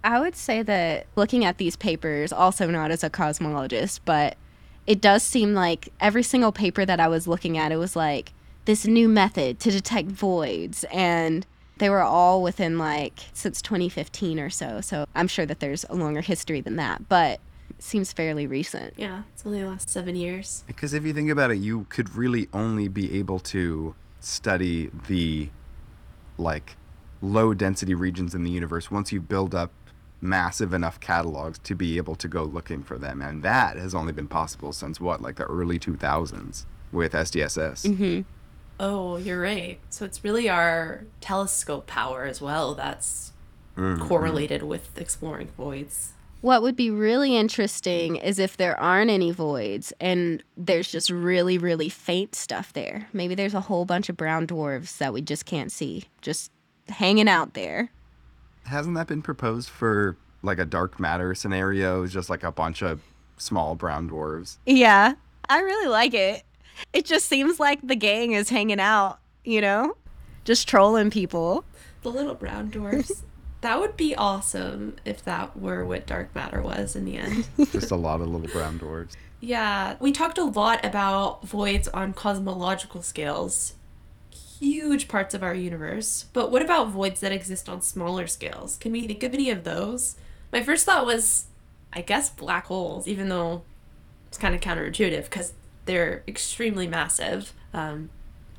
I 0.04 0.20
would 0.20 0.36
say 0.36 0.62
that 0.62 1.08
looking 1.16 1.44
at 1.44 1.58
these 1.58 1.74
papers, 1.74 2.32
also 2.32 2.70
not 2.70 2.92
as 2.92 3.02
a 3.02 3.10
cosmologist, 3.10 3.98
but 4.04 4.36
it 4.86 5.00
does 5.00 5.24
seem 5.24 5.54
like 5.54 5.88
every 5.98 6.22
single 6.22 6.52
paper 6.52 6.84
that 6.86 7.00
I 7.00 7.08
was 7.08 7.26
looking 7.26 7.58
at, 7.58 7.72
it 7.72 7.78
was 7.78 7.96
like 7.96 8.32
this 8.64 8.86
new 8.86 9.08
method 9.08 9.58
to 9.58 9.72
detect 9.72 10.08
voids. 10.08 10.84
And 10.92 11.44
they 11.78 11.90
were 11.90 12.02
all 12.02 12.44
within 12.44 12.78
like 12.78 13.24
since 13.32 13.60
2015 13.60 14.38
or 14.38 14.50
so. 14.50 14.80
So 14.80 15.06
I'm 15.16 15.26
sure 15.26 15.46
that 15.46 15.58
there's 15.58 15.84
a 15.90 15.96
longer 15.96 16.20
history 16.20 16.60
than 16.60 16.76
that, 16.76 17.08
but 17.08 17.40
seems 17.84 18.12
fairly 18.12 18.46
recent. 18.46 18.94
Yeah, 18.96 19.22
it's 19.32 19.44
only 19.46 19.60
the 19.60 19.68
last 19.68 19.90
seven 19.90 20.16
years. 20.16 20.64
Because 20.66 20.94
if 20.94 21.04
you 21.04 21.12
think 21.12 21.30
about 21.30 21.50
it, 21.50 21.58
you 21.58 21.86
could 21.90 22.14
really 22.14 22.48
only 22.52 22.88
be 22.88 23.18
able 23.18 23.38
to 23.40 23.94
study 24.20 24.90
the 25.08 25.50
like 26.38 26.76
low 27.20 27.54
density 27.54 27.94
regions 27.94 28.34
in 28.34 28.42
the 28.42 28.50
universe 28.50 28.90
once 28.90 29.12
you 29.12 29.20
build 29.20 29.54
up 29.54 29.70
massive 30.20 30.72
enough 30.72 30.98
catalogs 31.00 31.58
to 31.58 31.74
be 31.74 31.96
able 31.98 32.14
to 32.16 32.26
go 32.28 32.42
looking 32.44 32.82
for 32.82 32.96
them. 32.98 33.20
And 33.20 33.42
that 33.42 33.76
has 33.76 33.94
only 33.94 34.12
been 34.12 34.28
possible 34.28 34.72
since 34.72 34.98
what, 35.00 35.20
like 35.20 35.36
the 35.36 35.44
early 35.44 35.78
2000s 35.78 36.64
with 36.92 37.12
SDSS. 37.12 37.86
Mm-hmm. 37.86 38.20
Oh, 38.80 39.18
you're 39.18 39.40
right. 39.40 39.78
So 39.90 40.04
it's 40.04 40.24
really 40.24 40.48
our 40.48 41.04
telescope 41.20 41.86
power 41.86 42.24
as 42.24 42.40
well 42.40 42.74
that's 42.74 43.32
Mhm. 43.76 44.00
correlated 44.00 44.62
with 44.62 44.96
exploring 44.98 45.48
voids. 45.56 46.12
What 46.44 46.60
would 46.60 46.76
be 46.76 46.90
really 46.90 47.38
interesting 47.38 48.16
is 48.16 48.38
if 48.38 48.58
there 48.58 48.78
aren't 48.78 49.10
any 49.10 49.30
voids 49.30 49.94
and 49.98 50.44
there's 50.58 50.92
just 50.92 51.08
really, 51.08 51.56
really 51.56 51.88
faint 51.88 52.34
stuff 52.34 52.70
there. 52.74 53.08
Maybe 53.14 53.34
there's 53.34 53.54
a 53.54 53.62
whole 53.62 53.86
bunch 53.86 54.10
of 54.10 54.18
brown 54.18 54.44
dwarfs 54.44 54.98
that 54.98 55.14
we 55.14 55.22
just 55.22 55.46
can't 55.46 55.72
see, 55.72 56.04
just 56.20 56.52
hanging 56.90 57.28
out 57.30 57.54
there. 57.54 57.90
Hasn't 58.66 58.94
that 58.94 59.06
been 59.06 59.22
proposed 59.22 59.70
for 59.70 60.18
like 60.42 60.58
a 60.58 60.66
dark 60.66 61.00
matter 61.00 61.34
scenario? 61.34 62.06
Just 62.06 62.28
like 62.28 62.42
a 62.42 62.52
bunch 62.52 62.82
of 62.82 63.00
small 63.38 63.74
brown 63.74 64.10
dwarves. 64.10 64.58
Yeah, 64.66 65.14
I 65.48 65.60
really 65.60 65.88
like 65.88 66.12
it. 66.12 66.42
It 66.92 67.06
just 67.06 67.26
seems 67.26 67.58
like 67.58 67.80
the 67.82 67.96
gang 67.96 68.32
is 68.32 68.50
hanging 68.50 68.80
out, 68.80 69.18
you 69.44 69.62
know, 69.62 69.96
just 70.44 70.68
trolling 70.68 71.10
people. 71.10 71.64
The 72.02 72.10
little 72.10 72.34
brown 72.34 72.68
dwarfs. 72.68 73.24
that 73.64 73.80
would 73.80 73.96
be 73.96 74.14
awesome 74.14 74.96
if 75.04 75.24
that 75.24 75.58
were 75.58 75.84
what 75.84 76.06
dark 76.06 76.34
matter 76.34 76.60
was 76.60 76.94
in 76.94 77.04
the 77.04 77.16
end. 77.16 77.48
Just 77.72 77.90
a 77.90 77.96
lot 77.96 78.20
of 78.20 78.28
little 78.28 78.48
brown 78.48 78.78
dwarves. 78.78 79.16
Yeah, 79.40 79.96
we 80.00 80.12
talked 80.12 80.38
a 80.38 80.44
lot 80.44 80.84
about 80.84 81.46
voids 81.46 81.88
on 81.88 82.12
cosmological 82.12 83.02
scales, 83.02 83.74
huge 84.30 85.08
parts 85.08 85.34
of 85.34 85.42
our 85.42 85.54
universe. 85.54 86.26
But 86.32 86.50
what 86.50 86.62
about 86.62 86.88
voids 86.88 87.20
that 87.20 87.32
exist 87.32 87.68
on 87.68 87.80
smaller 87.80 88.26
scales? 88.26 88.76
Can 88.76 88.92
we 88.92 89.06
think 89.06 89.22
of 89.22 89.34
any 89.34 89.50
of 89.50 89.64
those? 89.64 90.16
My 90.52 90.62
first 90.62 90.86
thought 90.86 91.06
was, 91.06 91.46
I 91.92 92.02
guess, 92.02 92.30
black 92.30 92.66
holes, 92.66 93.08
even 93.08 93.28
though 93.28 93.62
it's 94.28 94.38
kind 94.38 94.54
of 94.54 94.60
counterintuitive 94.60 95.24
because 95.24 95.54
they're 95.86 96.22
extremely 96.28 96.86
massive. 96.86 97.52
Um, 97.72 98.10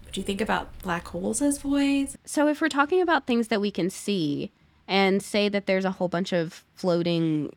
would 0.06 0.18
you 0.18 0.24
think 0.24 0.42
about 0.42 0.78
black 0.80 1.08
holes 1.08 1.42
as 1.42 1.60
voids? 1.60 2.18
So, 2.26 2.48
if 2.48 2.62
we're 2.62 2.70
talking 2.70 3.02
about 3.02 3.28
things 3.28 3.50
that 3.50 3.62
we 3.62 3.72
can 3.72 3.90
see 3.90 4.52
and 4.88 5.22
say 5.24 5.50
that 5.50 5.66
there's 5.66 5.86
a 5.86 5.92
whole 5.92 6.08
bunch 6.08 6.32
of 6.34 6.64
floating 6.74 7.56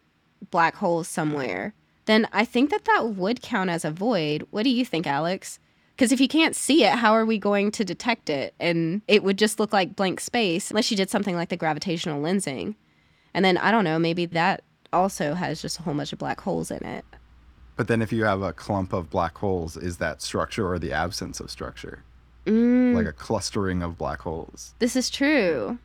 black 0.50 0.76
holes 0.76 1.08
somewhere, 1.08 1.74
then 2.06 2.26
I 2.32 2.44
think 2.44 2.70
that 2.70 2.84
that 2.86 3.10
would 3.16 3.42
count 3.42 3.70
as 3.70 3.84
a 3.84 3.90
void. 3.90 4.46
What 4.50 4.62
do 4.62 4.70
you 4.70 4.84
think, 4.84 5.06
Alex? 5.06 5.58
Because 5.94 6.12
if 6.12 6.20
you 6.20 6.28
can't 6.28 6.54
see 6.56 6.84
it, 6.84 6.92
how 6.94 7.12
are 7.12 7.26
we 7.26 7.38
going 7.38 7.70
to 7.72 7.84
detect 7.84 8.30
it? 8.30 8.54
And 8.60 9.02
it 9.08 9.22
would 9.24 9.36
just 9.36 9.58
look 9.58 9.72
like 9.72 9.96
blank 9.96 10.20
space 10.20 10.70
unless 10.70 10.90
you 10.90 10.96
did 10.96 11.10
something 11.10 11.34
like 11.34 11.48
the 11.48 11.56
gravitational 11.56 12.22
lensing. 12.22 12.76
And 13.34 13.44
then 13.44 13.58
I 13.58 13.70
don't 13.70 13.84
know, 13.84 13.98
maybe 13.98 14.24
that 14.26 14.62
also 14.92 15.34
has 15.34 15.60
just 15.60 15.78
a 15.80 15.82
whole 15.82 15.94
bunch 15.94 16.12
of 16.12 16.18
black 16.18 16.40
holes 16.40 16.70
in 16.70 16.84
it. 16.84 17.04
But 17.76 17.88
then 17.88 18.00
if 18.00 18.12
you 18.12 18.24
have 18.24 18.42
a 18.42 18.52
clump 18.52 18.92
of 18.92 19.10
black 19.10 19.36
holes, 19.38 19.76
is 19.76 19.98
that 19.98 20.22
structure 20.22 20.66
or 20.68 20.78
the 20.78 20.92
absence 20.92 21.40
of 21.40 21.50
structure? 21.50 22.04
Mm, 22.46 22.94
Like 22.94 23.06
a 23.06 23.12
clustering 23.12 23.82
of 23.82 23.98
black 23.98 24.20
holes. 24.20 24.74
this 24.78 24.96
is 24.96 25.10
true. 25.10 25.78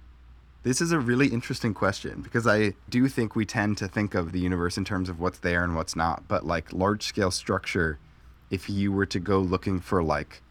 This 0.64 0.80
is 0.80 0.94
a 0.94 1.00
really 1.00 1.28
interesting 1.28 1.74
question 1.74 2.22
because 2.22 2.48
I 2.48 2.74
do 2.90 3.10
think 3.10 3.36
we 3.36 3.46
tend 3.46 3.78
to 3.80 3.88
think 3.90 4.16
of 4.16 4.32
the 4.32 4.40
universe 4.40 4.78
in 4.78 4.86
terms 4.86 5.10
of 5.10 5.20
what's 5.20 5.40
there 5.40 5.62
and 5.62 5.76
what's 5.76 5.94
not. 5.94 6.26
But 6.30 6.46
like 6.46 6.72
large 6.72 7.04
scale 7.04 7.32
structure, 7.32 8.00
if 8.50 8.70
you 8.70 8.94
were 8.94 9.06
to 9.08 9.20
go 9.20 9.40
looking 9.40 9.82
for 9.82 10.02
like 10.02 10.42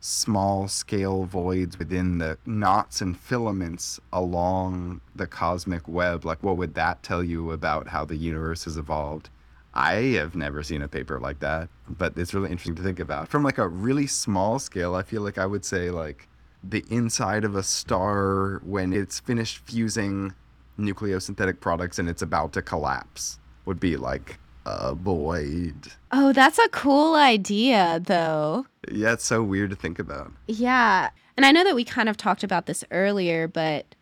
small 0.00 0.66
scale 0.66 1.24
voids 1.24 1.78
within 1.78 2.16
the 2.16 2.38
knots 2.46 3.02
and 3.02 3.18
filaments 3.18 4.00
along 4.14 5.02
the 5.14 5.26
cosmic 5.26 5.86
web, 5.86 6.24
like 6.24 6.42
what 6.42 6.56
would 6.56 6.74
that 6.74 7.02
tell 7.02 7.22
you 7.22 7.50
about 7.50 7.88
how 7.88 8.06
the 8.06 8.16
universe 8.16 8.64
has 8.64 8.78
evolved? 8.78 9.28
I 9.74 9.92
have 10.16 10.34
never 10.34 10.62
seen 10.62 10.80
a 10.80 10.88
paper 10.88 11.20
like 11.20 11.40
that, 11.40 11.68
but 11.86 12.16
it's 12.16 12.32
really 12.32 12.50
interesting 12.50 12.76
to 12.76 12.82
think 12.82 12.98
about. 12.98 13.28
From 13.28 13.42
like 13.42 13.58
a 13.58 13.68
really 13.68 14.06
small 14.06 14.58
scale, 14.58 14.94
I 14.94 15.02
feel 15.02 15.20
like 15.20 15.36
I 15.36 15.44
would 15.44 15.66
say 15.66 15.90
like 15.90 16.28
the 16.62 16.84
inside 16.90 17.44
of 17.44 17.54
a 17.54 17.62
star 17.62 18.60
when 18.64 18.92
it's 18.92 19.20
finished 19.20 19.58
fusing 19.58 20.34
nucleosynthetic 20.78 21.60
products 21.60 21.98
and 21.98 22.08
it's 22.08 22.22
about 22.22 22.52
to 22.52 22.62
collapse 22.62 23.38
would 23.64 23.80
be 23.80 23.96
like 23.96 24.38
a 24.66 24.94
void. 24.94 25.92
Oh, 26.12 26.32
that's 26.32 26.58
a 26.58 26.68
cool 26.68 27.14
idea, 27.14 28.00
though. 28.04 28.66
Yeah, 28.90 29.12
it's 29.12 29.24
so 29.24 29.42
weird 29.42 29.70
to 29.70 29.76
think 29.76 29.98
about. 29.98 30.32
Yeah. 30.46 31.10
And 31.36 31.46
I 31.46 31.52
know 31.52 31.64
that 31.64 31.74
we 31.74 31.84
kind 31.84 32.08
of 32.08 32.16
talked 32.16 32.44
about 32.44 32.66
this 32.66 32.84
earlier, 32.90 33.48
but 33.48 33.94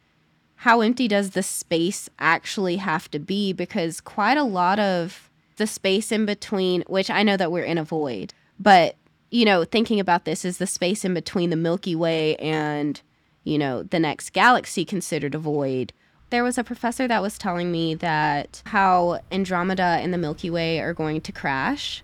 how 0.56 0.80
empty 0.80 1.06
does 1.06 1.30
the 1.30 1.42
space 1.42 2.10
actually 2.18 2.76
have 2.76 3.10
to 3.12 3.20
be? 3.20 3.52
Because 3.52 4.00
quite 4.00 4.36
a 4.36 4.42
lot 4.42 4.80
of 4.80 5.30
the 5.56 5.66
space 5.66 6.10
in 6.10 6.26
between, 6.26 6.82
which 6.88 7.10
I 7.10 7.22
know 7.22 7.36
that 7.36 7.52
we're 7.52 7.64
in 7.64 7.78
a 7.78 7.84
void, 7.84 8.34
but, 8.58 8.96
you 9.30 9.44
know, 9.44 9.64
thinking 9.64 10.00
about 10.00 10.24
this 10.24 10.44
is 10.44 10.58
the 10.58 10.66
space 10.66 11.04
in 11.04 11.14
between 11.14 11.50
the 11.50 11.56
Milky 11.56 11.94
Way 11.94 12.36
and, 12.36 13.00
you 13.44 13.58
know, 13.58 13.82
the 13.82 13.98
next 13.98 14.32
galaxy 14.32 14.84
considered 14.84 15.34
a 15.34 15.38
void. 15.38 15.92
There 16.30 16.44
was 16.44 16.58
a 16.58 16.64
professor 16.64 17.08
that 17.08 17.22
was 17.22 17.38
telling 17.38 17.72
me 17.72 17.94
that 17.96 18.62
how 18.66 19.20
Andromeda 19.32 19.82
and 19.82 20.12
the 20.12 20.18
Milky 20.18 20.50
Way 20.50 20.80
are 20.80 20.92
going 20.92 21.20
to 21.22 21.32
crash 21.32 22.02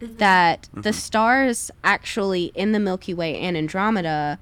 that 0.00 0.68
the 0.72 0.80
mm-hmm. 0.80 0.90
stars 0.90 1.70
actually 1.82 2.52
in 2.54 2.72
the 2.72 2.80
Milky 2.80 3.14
Way 3.14 3.38
and 3.38 3.56
Andromeda, 3.56 4.38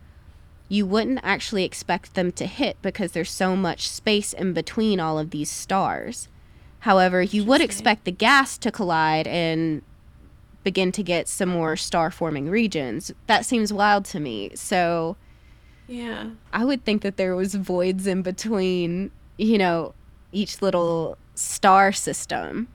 you 0.68 0.86
wouldn't 0.86 1.20
actually 1.22 1.64
expect 1.64 2.14
them 2.14 2.32
to 2.32 2.46
hit 2.46 2.76
because 2.82 3.12
there's 3.12 3.30
so 3.30 3.54
much 3.56 3.88
space 3.88 4.32
in 4.32 4.52
between 4.52 5.00
all 5.00 5.18
of 5.18 5.30
these 5.30 5.50
stars. 5.50 6.28
However, 6.80 7.22
you 7.22 7.44
would 7.44 7.60
expect 7.60 8.04
the 8.04 8.12
gas 8.12 8.58
to 8.58 8.72
collide 8.72 9.26
and 9.26 9.82
begin 10.64 10.92
to 10.92 11.02
get 11.02 11.28
some 11.28 11.48
more 11.48 11.76
star 11.76 12.10
forming 12.10 12.48
regions. 12.48 13.12
That 13.26 13.44
seems 13.44 13.72
wild 13.72 14.04
to 14.06 14.20
me. 14.20 14.50
So 14.54 15.16
Yeah. 15.88 16.30
I 16.52 16.64
would 16.64 16.84
think 16.84 17.02
that 17.02 17.16
there 17.16 17.34
was 17.36 17.54
voids 17.54 18.06
in 18.06 18.22
between, 18.22 19.10
you 19.36 19.58
know, 19.58 19.94
each 20.32 20.62
little 20.62 21.18
star 21.34 21.92
system. 21.92 22.68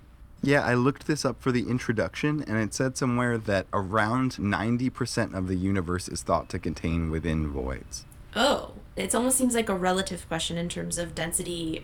Yeah, 0.43 0.63
I 0.63 0.75
looked 0.75 1.07
this 1.07 1.25
up 1.25 1.41
for 1.41 1.51
the 1.51 1.67
introduction 1.67 2.43
and 2.47 2.57
it 2.57 2.73
said 2.73 2.95
somewhere 2.95 3.37
that 3.39 3.65
around 3.73 4.33
90% 4.33 5.33
of 5.33 5.47
the 5.47 5.55
universe 5.55 6.07
is 6.07 6.21
thought 6.21 6.47
to 6.49 6.59
contain 6.59 7.09
within 7.09 7.47
voids. 7.49 8.05
Oh, 8.35 8.73
it 8.95 9.15
almost 9.15 9.37
seems 9.37 9.55
like 9.55 9.67
a 9.69 9.75
relative 9.75 10.27
question 10.27 10.57
in 10.57 10.69
terms 10.69 10.99
of 10.99 11.15
density. 11.15 11.83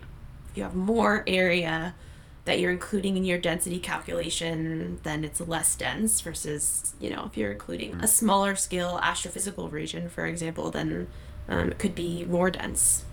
If 0.50 0.56
you 0.56 0.62
have 0.62 0.74
more 0.76 1.24
area 1.26 1.94
that 2.44 2.60
you're 2.60 2.72
including 2.72 3.16
in 3.16 3.24
your 3.24 3.38
density 3.38 3.78
calculation, 3.78 5.00
then 5.02 5.24
it's 5.24 5.40
less 5.40 5.74
dense 5.76 6.20
versus, 6.20 6.94
you 7.00 7.10
know, 7.10 7.24
if 7.26 7.36
you're 7.36 7.52
including 7.52 7.94
a 7.96 8.06
smaller 8.06 8.54
scale 8.54 9.00
astrophysical 9.02 9.70
region, 9.72 10.08
for 10.08 10.26
example, 10.26 10.70
then 10.70 11.08
um, 11.48 11.70
it 11.70 11.78
could 11.78 11.94
be 11.94 12.24
more 12.24 12.50
dense. 12.50 13.04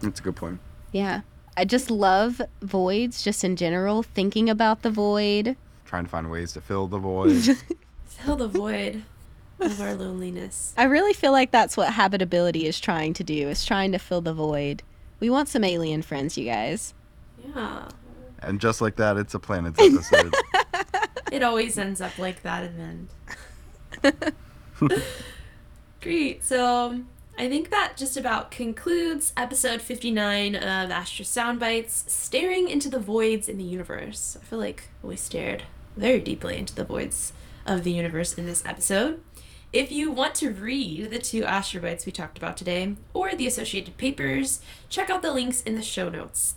That's 0.00 0.20
a 0.20 0.22
good 0.22 0.36
point. 0.36 0.60
Yeah. 0.92 1.22
I 1.56 1.64
just 1.64 1.90
love 1.90 2.40
voids 2.62 3.22
just 3.22 3.44
in 3.44 3.56
general, 3.56 4.02
thinking 4.02 4.48
about 4.48 4.82
the 4.82 4.90
void. 4.90 5.56
Trying 5.84 6.04
to 6.04 6.10
find 6.10 6.30
ways 6.30 6.52
to 6.52 6.60
fill 6.60 6.86
the 6.86 6.98
void. 6.98 7.56
Fill 8.06 8.36
the 8.36 8.48
void 8.48 9.04
of 9.60 9.80
our 9.80 9.94
loneliness. 9.94 10.74
I 10.76 10.84
really 10.84 11.14
feel 11.14 11.32
like 11.32 11.52
that's 11.52 11.76
what 11.76 11.92
habitability 11.92 12.66
is 12.66 12.78
trying 12.78 13.14
to 13.14 13.24
do, 13.24 13.48
is 13.48 13.64
trying 13.64 13.92
to 13.92 13.98
fill 13.98 14.20
the 14.20 14.34
void. 14.34 14.82
We 15.20 15.30
want 15.30 15.48
some 15.48 15.64
alien 15.64 16.02
friends, 16.02 16.36
you 16.36 16.44
guys. 16.44 16.92
Yeah. 17.42 17.88
And 18.42 18.60
just 18.60 18.80
like 18.80 18.96
that, 18.96 19.16
it's 19.16 19.34
a 19.34 19.38
planets 19.38 19.80
episode. 19.80 20.34
It 21.30 21.44
always 21.44 21.78
ends 21.78 22.00
up 22.00 22.18
like 22.18 22.42
that 22.42 22.64
in 22.64 23.08
the 24.02 24.12
end. 24.82 25.02
Great. 26.00 26.42
So 26.42 27.02
I 27.38 27.48
think 27.48 27.70
that 27.70 27.96
just 27.96 28.16
about 28.16 28.50
concludes 28.50 29.32
episode 29.36 29.80
59 29.80 30.56
of 30.56 30.90
Astro 30.90 31.24
Soundbites, 31.24 32.08
staring 32.10 32.68
into 32.68 32.88
the 32.88 32.98
voids 32.98 33.48
in 33.48 33.58
the 33.58 33.64
universe. 33.64 34.36
I 34.40 34.44
feel 34.44 34.58
like 34.58 34.88
we 35.02 35.14
stared 35.14 35.62
very 35.96 36.20
deeply 36.20 36.58
into 36.58 36.74
the 36.74 36.84
voids 36.84 37.32
of 37.64 37.84
the 37.84 37.92
universe 37.92 38.34
in 38.34 38.46
this 38.46 38.64
episode. 38.66 39.20
If 39.72 39.92
you 39.92 40.10
want 40.10 40.34
to 40.36 40.50
read 40.50 41.12
the 41.12 41.20
two 41.20 41.44
astrobites 41.44 42.04
we 42.04 42.12
talked 42.12 42.38
about 42.38 42.56
today, 42.56 42.96
or 43.14 43.36
the 43.36 43.46
associated 43.46 43.96
papers, 43.96 44.60
check 44.88 45.08
out 45.08 45.22
the 45.22 45.32
links 45.32 45.62
in 45.62 45.76
the 45.76 45.82
show 45.82 46.08
notes. 46.08 46.56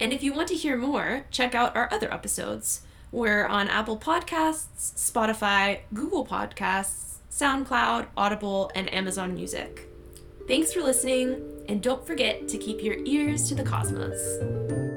And 0.00 0.12
if 0.12 0.22
you 0.22 0.32
want 0.32 0.48
to 0.48 0.54
hear 0.54 0.76
more, 0.76 1.24
check 1.30 1.54
out 1.54 1.76
our 1.76 1.92
other 1.92 2.12
episodes. 2.12 2.82
We're 3.10 3.46
on 3.46 3.68
Apple 3.68 3.98
Podcasts, 3.98 4.94
Spotify, 4.94 5.80
Google 5.92 6.26
Podcasts, 6.26 7.16
SoundCloud, 7.30 8.06
Audible, 8.16 8.70
and 8.74 8.92
Amazon 8.92 9.34
Music. 9.34 9.88
Thanks 10.46 10.72
for 10.72 10.80
listening, 10.80 11.42
and 11.68 11.82
don't 11.82 12.06
forget 12.06 12.48
to 12.48 12.58
keep 12.58 12.82
your 12.82 12.96
ears 13.04 13.48
to 13.48 13.54
the 13.54 13.64
cosmos. 13.64 14.87